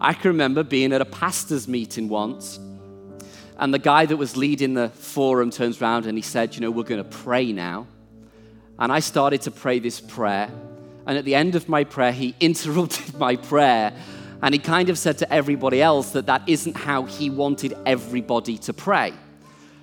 I 0.00 0.14
can 0.14 0.30
remember 0.30 0.62
being 0.62 0.92
at 0.92 1.00
a 1.00 1.06
pastor's 1.06 1.68
meeting 1.68 2.08
once 2.08 2.58
and 3.58 3.74
the 3.74 3.78
guy 3.78 4.06
that 4.06 4.16
was 4.16 4.36
leading 4.36 4.74
the 4.74 4.88
forum 4.88 5.50
turns 5.50 5.82
around 5.82 6.06
and 6.06 6.16
he 6.16 6.22
said, 6.22 6.54
You 6.54 6.60
know, 6.60 6.70
we're 6.70 6.84
going 6.84 7.02
to 7.02 7.08
pray 7.08 7.52
now. 7.52 7.86
And 8.78 8.92
I 8.92 9.00
started 9.00 9.42
to 9.42 9.50
pray 9.50 9.80
this 9.80 10.00
prayer. 10.00 10.50
And 11.06 11.18
at 11.18 11.24
the 11.24 11.34
end 11.34 11.56
of 11.56 11.68
my 11.68 11.84
prayer, 11.84 12.12
he 12.12 12.34
interrupted 12.40 13.18
my 13.18 13.36
prayer 13.36 13.92
and 14.40 14.54
he 14.54 14.60
kind 14.60 14.88
of 14.88 14.98
said 14.98 15.18
to 15.18 15.32
everybody 15.32 15.82
else 15.82 16.10
that 16.10 16.26
that 16.26 16.48
isn't 16.48 16.76
how 16.76 17.04
he 17.04 17.28
wanted 17.28 17.76
everybody 17.84 18.56
to 18.58 18.72
pray. 18.72 19.12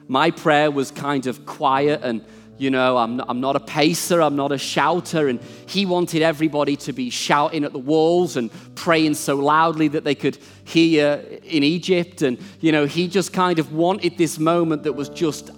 My 0.07 0.31
prayer 0.31 0.71
was 0.71 0.91
kind 0.91 1.27
of 1.27 1.45
quiet 1.45 2.01
and 2.03 2.23
you 2.57 2.69
know, 2.69 2.97
I'm 2.97 3.17
not, 3.17 3.27
I'm 3.29 3.41
not 3.41 3.55
a 3.55 3.59
pacer, 3.59 4.21
I'm 4.21 4.35
not 4.35 4.51
a 4.51 4.57
shouter. 4.57 5.27
And 5.27 5.41
he 5.67 5.85
wanted 5.85 6.21
everybody 6.21 6.75
to 6.77 6.93
be 6.93 7.09
shouting 7.09 7.63
at 7.63 7.73
the 7.73 7.79
walls 7.79 8.37
and 8.37 8.49
praying 8.75 9.15
so 9.15 9.35
loudly 9.35 9.89
that 9.89 10.03
they 10.03 10.15
could 10.15 10.37
hear 10.63 11.23
in 11.43 11.63
Egypt. 11.63 12.21
And, 12.21 12.37
you 12.61 12.71
know, 12.71 12.85
he 12.85 13.07
just 13.07 13.33
kind 13.33 13.59
of 13.59 13.73
wanted 13.73 14.17
this 14.17 14.39
moment 14.39 14.83
that 14.83 14.93
was 14.93 15.09
just, 15.09 15.49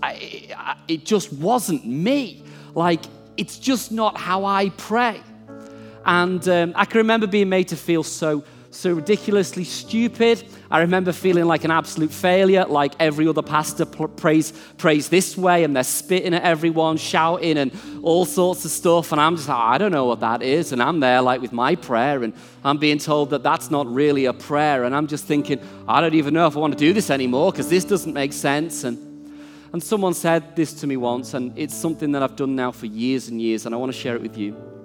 it 0.88 1.06
just 1.06 1.32
wasn't 1.34 1.86
me. 1.86 2.44
Like, 2.74 3.04
it's 3.38 3.60
just 3.60 3.92
not 3.92 4.18
how 4.18 4.46
I 4.46 4.70
pray. 4.70 5.22
And 6.06 6.48
um, 6.48 6.74
I 6.76 6.86
can 6.86 7.00
remember 7.00 7.28
being 7.28 7.50
made 7.50 7.68
to 7.68 7.76
feel 7.76 8.02
so 8.02 8.44
so 8.72 8.94
ridiculously 8.94 9.64
stupid. 9.64 10.44
I 10.70 10.82
remember 10.82 11.12
feeling 11.12 11.46
like 11.46 11.64
an 11.64 11.72
absolute 11.72 12.12
failure, 12.12 12.66
like 12.66 12.94
every 13.00 13.28
other 13.28 13.42
pastor 13.42 13.86
prays, 13.86 14.52
prays 14.78 15.10
this 15.10 15.38
way, 15.38 15.64
and 15.64 15.76
they're 15.76 15.84
spitting 15.84 16.34
at 16.34 16.44
everyone, 16.44 16.98
shouting, 16.98 17.58
and 17.58 17.72
all 18.04 18.26
sorts 18.26 18.66
of 18.66 18.72
stuff. 18.72 19.12
And 19.12 19.22
I'm 19.22 19.36
just 19.36 19.48
like, 19.48 19.58
ah, 19.58 19.72
I 19.72 19.78
don't 19.78 19.92
know 19.92 20.06
what 20.06 20.20
that 20.20 20.42
is. 20.42 20.72
And 20.72 20.82
I'm 20.82 21.00
there, 21.00 21.22
like, 21.22 21.42
with 21.42 21.54
my 21.54 21.76
prayer, 21.76 22.24
and 22.24 22.34
I'm 22.64 22.78
being 22.78 23.00
told 23.00 23.30
that 23.32 23.44
that's 23.44 23.72
not 23.72 23.88
really 23.88 24.26
a 24.26 24.34
prayer. 24.34 24.84
And 24.84 24.96
I'm 24.96 25.08
just 25.08 25.26
thinking, 25.26 25.60
I 25.88 26.02
don't 26.02 26.16
even 26.16 26.34
know 26.34 26.48
if 26.48 26.56
I 26.56 26.60
want 26.60 26.74
to 26.74 26.80
do 26.80 26.94
this 26.94 27.10
anymore 27.10 27.52
because 27.52 27.70
this 27.70 27.86
doesn't 27.86 28.14
make 28.14 28.34
sense. 28.34 28.84
And 28.84 29.08
and 29.74 29.84
someone 29.84 30.14
said 30.14 30.56
this 30.56 30.74
to 30.76 30.88
me 30.88 30.98
once, 30.98 31.34
and 31.34 31.58
it's 31.58 31.76
something 31.76 32.14
that 32.14 32.24
I've 32.24 32.36
done 32.36 32.56
now 32.56 32.72
for 32.72 32.86
years 32.86 33.28
and 33.28 33.42
years, 33.42 33.66
and 33.66 33.76
I 33.76 33.78
want 33.78 33.92
to 33.92 33.98
share 33.98 34.16
it 34.16 34.22
with 34.22 34.38
you. 34.38 34.77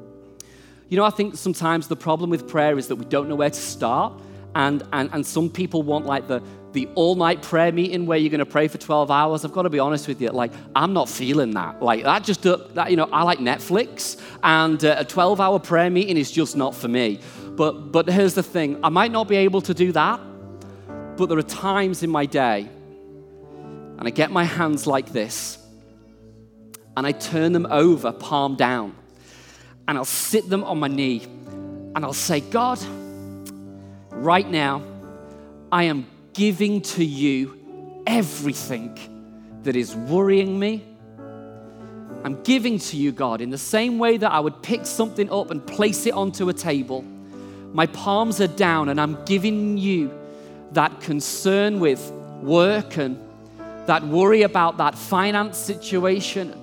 You 0.93 0.99
know, 0.99 1.07
I 1.07 1.11
think 1.11 1.37
sometimes 1.37 1.89
the 1.89 1.97
problem 1.97 2.29
with 2.29 2.47
prayer 2.47 2.77
is 2.77 2.89
that 2.89 2.97
we 2.97 3.07
don't 3.07 3.27
know 3.27 3.35
where 3.35 3.49
to 3.49 3.59
start. 3.59 4.13
And, 4.55 4.83
and, 4.93 5.09
and 5.15 5.25
some 5.25 5.49
people 5.49 5.83
want 5.83 6.05
like 6.05 6.29
the, 6.29 6.43
the 6.73 6.87
all 6.97 7.15
night 7.15 7.41
prayer 7.41 7.73
meeting 7.73 8.05
where 8.05 8.19
you're 8.19 8.29
going 8.29 8.41
to 8.41 8.45
pray 8.45 8.69
for 8.69 8.77
12 8.77 9.11
hours, 9.11 9.43
I've 9.43 9.55
got 9.55 9.63
to 9.63 9.71
be 9.71 9.79
honest 9.79 10.07
with 10.07 10.21
you. 10.21 10.29
Like, 10.29 10.53
I'm 10.77 10.93
not 10.93 11.09
feeling 11.09 11.53
that. 11.53 11.81
Like, 11.81 12.05
that 12.05 12.25
just, 12.25 12.43
that, 12.43 12.91
you 12.91 12.99
know, 12.99 13.09
I 13.11 13.23
like 13.23 13.39
Netflix, 13.39 14.21
and 14.43 14.85
uh, 14.85 14.97
a 14.99 15.05
12 15.07 15.41
hour 15.41 15.59
prayer 15.59 15.89
meeting 15.89 16.19
is 16.19 16.31
just 16.31 16.59
not 16.59 16.75
for 16.75 16.89
me. 16.89 17.21
But, 17.57 17.91
but 17.91 18.07
here's 18.07 18.35
the 18.35 18.43
thing 18.43 18.79
I 18.85 18.91
might 18.91 19.13
not 19.13 19.29
be 19.29 19.37
able 19.37 19.63
to 19.63 19.73
do 19.73 19.93
that, 19.93 20.21
but 21.17 21.31
there 21.31 21.39
are 21.39 21.43
times 21.43 22.03
in 22.03 22.11
my 22.11 22.27
day, 22.27 22.69
and 23.97 24.07
I 24.07 24.11
get 24.11 24.31
my 24.31 24.45
hands 24.45 24.87
like 24.87 25.11
this, 25.11 25.57
and 26.99 27.07
I 27.07 27.13
turn 27.13 27.53
them 27.53 27.67
over, 27.71 28.13
palm 28.13 28.57
down, 28.57 28.95
and 29.89 29.99
I'll 29.99 30.05
sit 30.05 30.49
them 30.49 30.65
on 30.65 30.79
my 30.79 30.89
knee, 30.89 31.23
and 31.95 32.05
I'll 32.05 32.13
say, 32.13 32.41
God, 32.41 32.81
right 34.11 34.49
now, 34.49 34.83
I 35.71 35.85
am 35.85 36.07
giving 36.33 36.81
to 36.83 37.05
you 37.05 38.03
everything 38.07 38.99
that 39.63 39.77
is 39.77 39.95
worrying 39.95 40.59
me. 40.59 40.85
I'm 42.25 42.43
giving 42.43 42.79
to 42.79 42.97
you, 42.97 43.13
God, 43.13 43.41
in 43.41 43.51
the 43.51 43.59
same 43.59 43.99
way 43.99 44.17
that 44.17 44.31
I 44.31 44.39
would 44.39 44.63
pick 44.63 44.87
something 44.87 45.31
up 45.31 45.51
and 45.51 45.67
place 45.67 46.07
it 46.07 46.15
onto 46.15 46.49
a 46.49 46.53
table. 46.53 47.03
My 47.73 47.87
palms 47.87 48.41
are 48.41 48.47
down, 48.47 48.89
and 48.91 49.01
I'm 49.01 49.25
giving 49.25 49.77
you 49.77 50.11
that 50.73 51.01
concern 51.01 51.81
with 51.81 52.11
work 52.43 52.97
and 52.97 53.19
that 53.87 54.05
worry 54.05 54.43
about 54.43 54.77
that 54.77 54.95
finance 54.95 55.59
situation. 55.59 56.55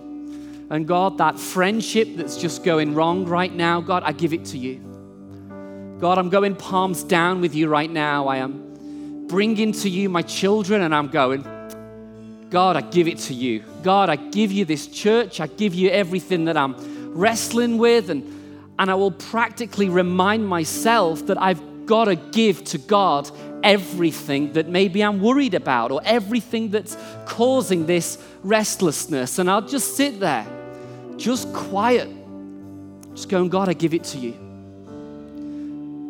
And 0.70 0.88
God, 0.88 1.18
that 1.18 1.40
friendship 1.40 2.16
that's 2.16 2.38
just 2.38 2.64
going 2.64 2.94
wrong 2.94 3.26
right 3.26 3.54
now, 3.54 3.82
God, 3.82 4.04
I 4.04 4.12
give 4.12 4.34
it 4.34 4.46
to 4.46 4.58
you. 4.58 5.98
God, 6.00 6.18
I'm 6.18 6.30
going 6.30 6.56
palms 6.56 7.04
down 7.04 7.42
with 7.42 7.56
you 7.56 7.68
right 7.68 7.90
now. 7.90 8.28
I 8.28 8.38
am 8.38 9.28
bringing 9.28 9.72
to 9.74 9.90
you 9.90 10.10
my 10.10 10.22
children, 10.22 10.82
and 10.82 10.94
I'm 10.94 11.08
going, 11.08 11.44
God, 12.50 12.78
I 12.78 12.82
give 12.82 13.08
it 13.08 13.20
to 13.20 13.34
you. 13.34 13.64
God, 13.84 14.10
I 14.10 14.16
give 14.16 14.52
you 14.52 14.66
this 14.66 14.88
church. 14.88 15.40
I 15.40 15.48
give 15.48 15.74
you 15.74 15.90
everything 15.90 16.46
that 16.46 16.58
I'm 16.58 16.76
wrestling 17.14 17.78
with. 17.78 18.10
And, 18.10 18.24
and 18.80 18.90
I 18.90 18.96
will 18.96 19.12
practically 19.12 19.90
remind 19.90 20.48
myself 20.48 21.26
that 21.28 21.40
I've 21.42 21.62
got 21.86 22.06
to 22.06 22.16
give 22.16 22.64
to 22.66 22.78
God 22.78 23.30
everything 23.64 24.54
that 24.54 24.68
maybe 24.68 25.04
I'm 25.04 25.22
worried 25.22 25.54
about 25.54 25.92
or 25.92 26.02
everything 26.06 26.70
that's 26.70 26.98
causing 27.26 27.86
this 27.86 28.18
restlessness. 28.44 29.38
And 29.38 29.50
I'll 29.50 29.68
just 29.68 29.96
sit 29.96 30.20
there, 30.20 30.46
just 31.20 31.52
quiet, 31.54 32.10
just 33.14 33.30
going, 33.30 33.50
God, 33.50 33.70
I 33.70 33.74
give 33.74 33.94
it 33.94 34.04
to 34.06 34.18
you. 34.18 34.34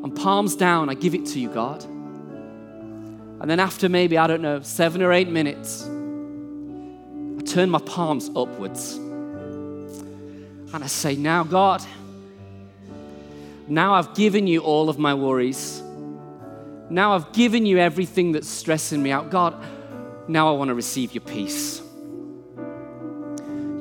And 0.04 0.16
palms 0.16 0.56
down, 0.56 0.90
I 0.90 0.94
give 0.94 1.14
it 1.14 1.26
to 1.28 1.40
you, 1.40 1.50
God. 1.50 1.84
And 1.84 3.50
then 3.50 3.60
after 3.60 3.90
maybe, 3.90 4.18
I 4.18 4.28
don't 4.28 4.42
know, 4.42 4.62
seven 4.62 5.02
or 5.02 5.12
eight 5.12 5.30
minutes, 5.30 5.84
I 5.86 7.42
turn 7.46 7.70
my 7.70 7.80
palms 7.80 8.30
upwards. 8.36 8.96
And 8.96 10.84
I 10.84 10.88
say, 10.88 11.16
Now, 11.16 11.44
God, 11.44 11.84
now 13.68 13.94
I've 13.94 14.14
given 14.14 14.48
you 14.48 14.62
all 14.62 14.90
of 14.90 15.00
my 15.00 15.14
worries. 15.14 15.82
Now 16.90 17.14
I've 17.14 17.32
given 17.34 17.66
you 17.66 17.78
everything 17.78 18.32
that's 18.32 18.48
stressing 18.48 19.02
me 19.02 19.12
out. 19.12 19.30
God, 19.30 19.56
now 20.28 20.54
I 20.54 20.58
want 20.58 20.70
to 20.70 20.74
receive 20.74 21.14
your 21.14 21.22
peace. 21.22 21.82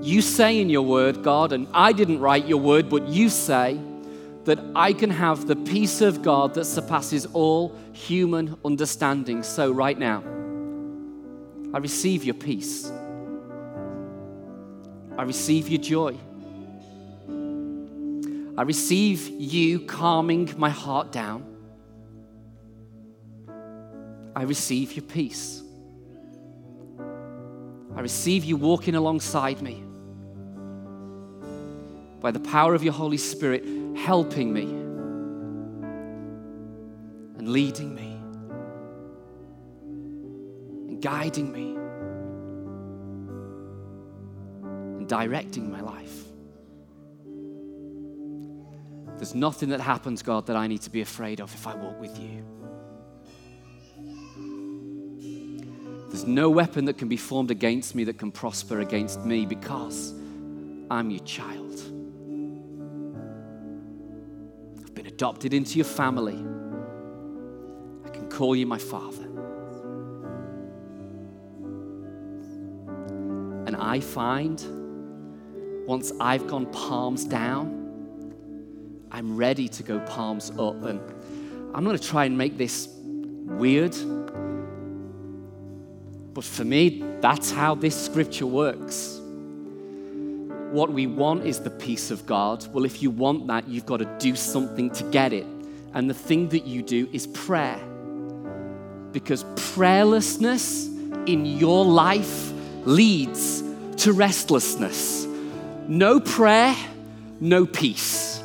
You 0.09 0.23
say 0.23 0.59
in 0.59 0.71
your 0.71 0.81
word, 0.81 1.23
God, 1.23 1.53
and 1.53 1.69
I 1.75 1.93
didn't 1.93 2.21
write 2.21 2.47
your 2.47 2.57
word, 2.57 2.89
but 2.89 3.09
you 3.09 3.29
say, 3.29 3.79
that 4.45 4.59
I 4.75 4.95
can 4.95 5.11
have 5.11 5.47
the 5.47 5.55
peace 5.55 6.01
of 6.01 6.23
God 6.23 6.55
that 6.55 6.65
surpasses 6.65 7.27
all 7.35 7.77
human 7.93 8.57
understanding. 8.65 9.43
So, 9.43 9.71
right 9.71 9.99
now, 9.99 10.23
I 11.75 11.79
receive 11.79 12.25
your 12.25 12.37
peace. 12.37 12.91
I 15.19 15.25
receive 15.25 15.69
your 15.69 15.83
joy. 15.83 16.17
I 18.57 18.63
receive 18.63 19.29
you 19.29 19.81
calming 19.81 20.55
my 20.57 20.71
heart 20.71 21.13
down. 21.13 21.45
I 24.35 24.45
receive 24.45 24.95
your 24.95 25.05
peace. 25.05 25.63
I 27.95 28.01
receive 28.01 28.45
you 28.45 28.57
walking 28.57 28.95
alongside 28.95 29.61
me 29.61 29.85
by 32.21 32.31
the 32.31 32.41
power 32.41 32.75
of 32.75 32.83
your 32.83 32.93
Holy 32.93 33.17
Spirit 33.17 33.65
helping 33.97 34.53
me 34.53 34.65
and 37.39 37.49
leading 37.49 37.95
me 37.95 38.17
and 40.89 41.01
guiding 41.01 41.53
me 41.53 41.77
and 44.99 45.09
directing 45.09 45.71
my 45.71 45.81
life. 45.81 46.25
There's 49.17 49.35
nothing 49.35 49.71
that 49.71 49.81
happens, 49.81 50.23
God, 50.23 50.47
that 50.47 50.57
I 50.57 50.69
need 50.69 50.83
to 50.83 50.91
be 50.91 51.01
afraid 51.01 51.41
of 51.41 51.53
if 51.53 51.67
I 51.67 51.75
walk 51.75 52.01
with 52.01 52.19
you. 52.19 52.45
There's 56.09 56.25
no 56.25 56.49
weapon 56.51 56.85
that 56.87 56.99
can 56.99 57.09
be 57.09 57.17
formed 57.17 57.51
against 57.51 57.95
me 57.95 58.05
that 58.05 58.19
can 58.19 58.33
prosper 58.33 58.81
against 58.81 59.25
me 59.25 59.45
because 59.45 60.15
I'm 60.91 61.11
your 61.11 61.25
child. 61.25 61.58
Adopted 65.19 65.53
into 65.53 65.75
your 65.75 65.85
family. 65.85 66.37
I 68.05 68.09
can 68.11 68.31
call 68.31 68.55
you 68.55 68.67
my 68.67 68.79
father. 68.79 69.25
And 73.67 73.75
I 73.75 73.99
find 73.99 74.63
once 75.89 76.13
I've 76.21 76.47
gone 76.47 76.67
palms 76.67 77.25
down, 77.25 77.67
I'm 79.11 79.37
ready 79.37 79.67
to 79.69 79.83
go 79.83 79.99
palms 79.99 80.53
up. 80.57 80.85
And 80.85 81.01
I'm 81.75 81.83
going 81.83 81.99
to 81.99 82.09
try 82.09 82.25
and 82.25 82.39
make 82.39 82.57
this 82.57 82.89
weird. 83.03 83.97
But 86.33 86.45
for 86.45 86.63
me, 86.63 87.03
that's 87.21 87.51
how 87.51 87.75
this 87.75 88.01
scripture 88.01 88.47
works 88.47 89.18
what 90.79 90.93
we 90.93 91.09
want 91.09 91.45
is 91.45 91.59
the 91.59 91.71
peace 91.71 92.13
of 92.13 92.25
God. 92.25 92.65
Well, 92.73 92.85
if 92.85 93.03
you 93.03 93.11
want 93.11 93.49
that, 93.49 93.67
you've 93.67 93.85
got 93.85 93.97
to 93.97 94.05
do 94.21 94.37
something 94.37 94.91
to 94.91 95.03
get 95.11 95.33
it. 95.33 95.45
And 95.93 96.09
the 96.09 96.15
thing 96.15 96.51
that 96.51 96.67
you 96.67 96.83
do 96.83 97.09
is 97.13 97.27
prayer. 97.27 97.81
Because 99.11 99.43
prayerlessness 99.75 101.27
in 101.27 101.45
your 101.45 101.85
life 101.85 102.53
leads 102.85 103.65
to 104.05 104.13
restlessness. 104.13 105.27
No 105.89 106.21
prayer, 106.21 106.77
no 107.41 107.67
peace. 107.67 108.41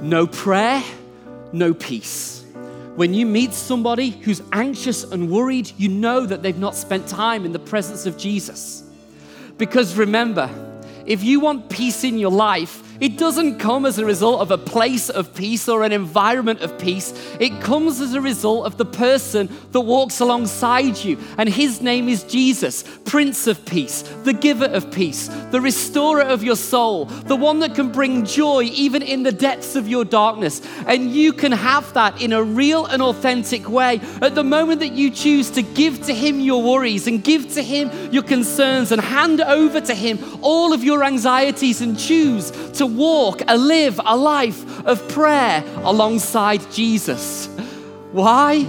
No 0.00 0.26
prayer, 0.26 0.82
no 1.52 1.74
peace. 1.74 2.44
When 2.96 3.14
you 3.14 3.24
meet 3.24 3.52
somebody 3.52 4.10
who's 4.10 4.42
anxious 4.50 5.04
and 5.04 5.30
worried, 5.30 5.70
you 5.76 5.88
know 5.88 6.26
that 6.26 6.42
they've 6.42 6.58
not 6.58 6.74
spent 6.74 7.06
time 7.06 7.44
in 7.44 7.52
the 7.52 7.60
presence 7.60 8.04
of 8.04 8.18
Jesus. 8.18 8.82
Because 9.58 9.96
remember, 9.96 10.50
if 11.06 11.22
you 11.22 11.40
want 11.40 11.68
peace 11.68 12.04
in 12.04 12.18
your 12.18 12.30
life, 12.30 12.91
it 13.00 13.18
doesn't 13.18 13.58
come 13.58 13.86
as 13.86 13.98
a 13.98 14.04
result 14.04 14.40
of 14.40 14.50
a 14.50 14.58
place 14.58 15.10
of 15.10 15.34
peace 15.34 15.68
or 15.68 15.82
an 15.82 15.92
environment 15.92 16.60
of 16.60 16.78
peace. 16.78 17.12
It 17.40 17.60
comes 17.60 18.00
as 18.00 18.14
a 18.14 18.20
result 18.20 18.66
of 18.66 18.76
the 18.76 18.84
person 18.84 19.48
that 19.72 19.80
walks 19.80 20.20
alongside 20.20 20.98
you. 20.98 21.18
And 21.38 21.48
his 21.48 21.80
name 21.80 22.08
is 22.08 22.24
Jesus, 22.24 22.84
Prince 23.04 23.46
of 23.46 23.64
Peace, 23.64 24.02
the 24.24 24.32
giver 24.32 24.66
of 24.66 24.92
peace, 24.92 25.28
the 25.50 25.60
restorer 25.60 26.22
of 26.22 26.42
your 26.42 26.56
soul, 26.56 27.06
the 27.06 27.36
one 27.36 27.58
that 27.60 27.74
can 27.74 27.90
bring 27.90 28.24
joy 28.24 28.62
even 28.64 29.02
in 29.02 29.22
the 29.22 29.32
depths 29.32 29.74
of 29.74 29.88
your 29.88 30.04
darkness. 30.04 30.62
And 30.86 31.10
you 31.10 31.32
can 31.32 31.52
have 31.52 31.92
that 31.94 32.20
in 32.22 32.32
a 32.32 32.42
real 32.42 32.86
and 32.86 33.02
authentic 33.02 33.68
way 33.68 34.00
at 34.20 34.34
the 34.34 34.44
moment 34.44 34.80
that 34.80 34.92
you 34.92 35.10
choose 35.10 35.50
to 35.50 35.62
give 35.62 36.04
to 36.06 36.14
him 36.14 36.40
your 36.40 36.62
worries 36.62 37.06
and 37.06 37.22
give 37.22 37.52
to 37.54 37.62
him 37.62 37.90
your 38.12 38.22
concerns 38.22 38.92
and 38.92 39.00
hand 39.00 39.40
over 39.40 39.80
to 39.80 39.94
him 39.94 40.18
all 40.42 40.72
of 40.72 40.84
your 40.84 41.04
anxieties 41.04 41.80
and 41.80 41.98
choose 41.98 42.50
to 42.72 42.81
walk, 42.86 43.42
a 43.46 43.56
live 43.56 44.00
a 44.04 44.16
life 44.16 44.84
of 44.86 45.08
prayer 45.08 45.64
alongside 45.78 46.70
Jesus. 46.72 47.46
Why? 48.12 48.64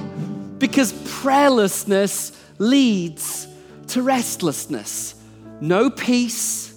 Because 0.57 0.93
prayerlessness 0.93 2.37
leads 2.57 3.47
to 3.87 4.01
restlessness. 4.01 5.15
No 5.59 5.89
peace, 5.89 6.73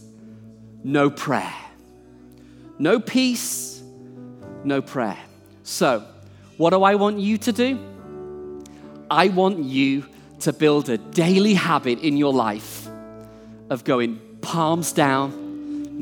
no 0.83 1.11
prayer. 1.11 1.55
No 2.79 3.01
peace, 3.01 3.83
no 4.65 4.83
prayer. 4.83 5.19
So, 5.63 6.07
what 6.57 6.71
do 6.71 6.83
I 6.83 6.95
want 6.95 7.19
you 7.19 7.39
to 7.39 7.53
do? 7.53 7.79
I 9.11 9.29
want 9.29 9.59
you 9.61 10.05
to 10.41 10.53
build 10.53 10.89
a 10.89 10.99
daily 10.99 11.55
habit 11.55 12.01
in 12.01 12.17
your 12.17 12.33
life 12.33 12.89
of 13.71 13.85
going 13.85 14.21
palms 14.41 14.93
down 14.93 15.46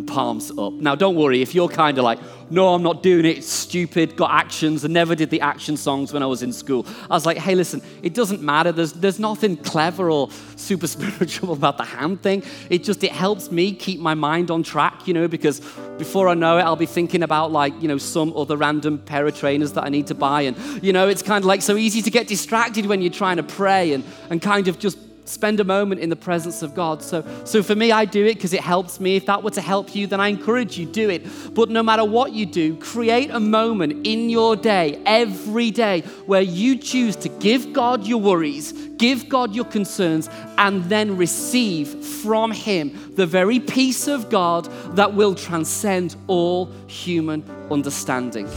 palms 0.07 0.51
up. 0.59 0.73
Now, 0.75 0.95
don't 0.95 1.15
worry 1.15 1.41
if 1.41 1.55
you're 1.55 1.69
kind 1.69 1.99
of 1.99 2.05
like, 2.05 2.19
no, 2.51 2.75
I'm 2.75 2.83
not 2.83 3.03
doing 3.03 3.25
it, 3.25 3.45
stupid, 3.45 4.17
got 4.17 4.31
actions, 4.33 4.85
and 4.85 4.93
never 4.93 5.15
did 5.15 5.31
the 5.31 5.41
action 5.41 5.77
songs 5.77 6.13
when 6.13 6.23
I 6.23 6.27
was 6.27 6.43
in 6.43 6.53
school. 6.53 6.87
I 7.09 7.15
was 7.15 7.25
like, 7.25 7.39
hey, 7.39 7.55
listen, 7.55 7.81
it 8.03 8.13
doesn't 8.13 8.43
matter. 8.43 8.73
There's, 8.73 8.93
there's 8.93 9.19
nothing 9.19 9.57
clever 9.57 10.11
or 10.11 10.31
super 10.57 10.87
spiritual 10.87 11.53
about 11.53 11.79
the 11.79 11.85
hand 11.85 12.23
thing. 12.23 12.43
It 12.71 12.85
just, 12.85 13.03
it 13.05 13.13
helps 13.13 13.51
me 13.51 13.73
keep 13.73 14.01
my 14.01 14.15
mind 14.15 14.51
on 14.51 14.63
track, 14.63 15.07
you 15.07 15.15
know, 15.15 15.29
because 15.29 15.61
before 15.99 16.29
I 16.29 16.35
know 16.35 16.59
it, 16.59 16.63
I'll 16.63 16.77
be 16.77 16.87
thinking 16.87 17.23
about 17.23 17.53
like, 17.53 17.81
you 17.81 17.89
know, 17.89 17.99
some 17.99 18.37
other 18.37 18.57
random 18.57 18.99
pair 18.99 19.27
of 19.27 19.37
trainers 19.37 19.73
that 19.73 19.85
I 19.85 19.89
need 19.89 20.09
to 20.09 20.15
buy. 20.15 20.43
And, 20.43 20.83
you 20.83 20.93
know, 20.93 21.09
it's 21.09 21.23
kind 21.23 21.43
of 21.43 21.47
like 21.47 21.63
so 21.63 21.77
easy 21.77 22.03
to 22.03 22.11
get 22.11 22.27
distracted 22.27 22.87
when 22.87 23.01
you're 23.01 23.13
trying 23.13 23.37
to 23.37 23.43
pray 23.43 23.93
and, 23.93 24.05
and 24.31 24.43
kind 24.43 24.69
of 24.69 24.79
just 24.79 24.99
spend 25.25 25.61
a 25.61 25.65
moment 25.65 26.01
in 26.01 26.11
the 26.11 26.17
presence 26.17 26.63
of 26.63 26.75
God. 26.75 27.03
So, 27.03 27.25
so 27.45 27.63
for 27.63 27.75
me, 27.75 27.93
I 27.93 28.05
do 28.05 28.25
it 28.27 28.35
because 28.35 28.53
it 28.53 28.61
helps 28.61 29.01
me. 29.01 29.17
If 29.17 29.27
that 29.27 29.43
were 29.43 29.51
to 29.51 29.61
help 29.61 29.95
you, 29.95 30.07
then 30.07 30.21
I 30.21 30.29
encourage 30.29 30.79
you, 30.79 30.87
do 30.87 31.11
it. 31.11 31.27
But 31.55 31.71
no 31.71 31.83
matter 31.83 32.05
what 32.05 32.33
you 32.33 32.47
do, 32.47 32.77
create 32.77 33.31
a 33.31 33.41
moment 33.41 34.07
in 34.07 34.31
your 34.31 34.57
day, 34.57 35.01
every 35.07 35.71
day, 35.71 36.03
where 36.27 36.43
you 36.43 36.77
choose 36.77 37.17
to 37.17 37.29
give 37.29 37.73
God 37.73 38.07
your 38.07 38.21
worries, 38.21 38.73
give 38.97 39.29
God 39.29 39.55
your 39.55 39.65
concerns, 39.65 40.29
and 40.59 40.85
then 40.85 41.17
receive 41.17 41.89
from 42.05 42.51
Him 42.51 43.15
the 43.15 43.27
very 43.27 43.61
peace 43.61 44.09
of 44.09 44.31
God 44.31 44.65
that 44.97 45.15
will 45.15 45.35
transcend 45.35 46.17
all 46.27 46.67
human 46.87 47.45
understanding. 47.71 48.49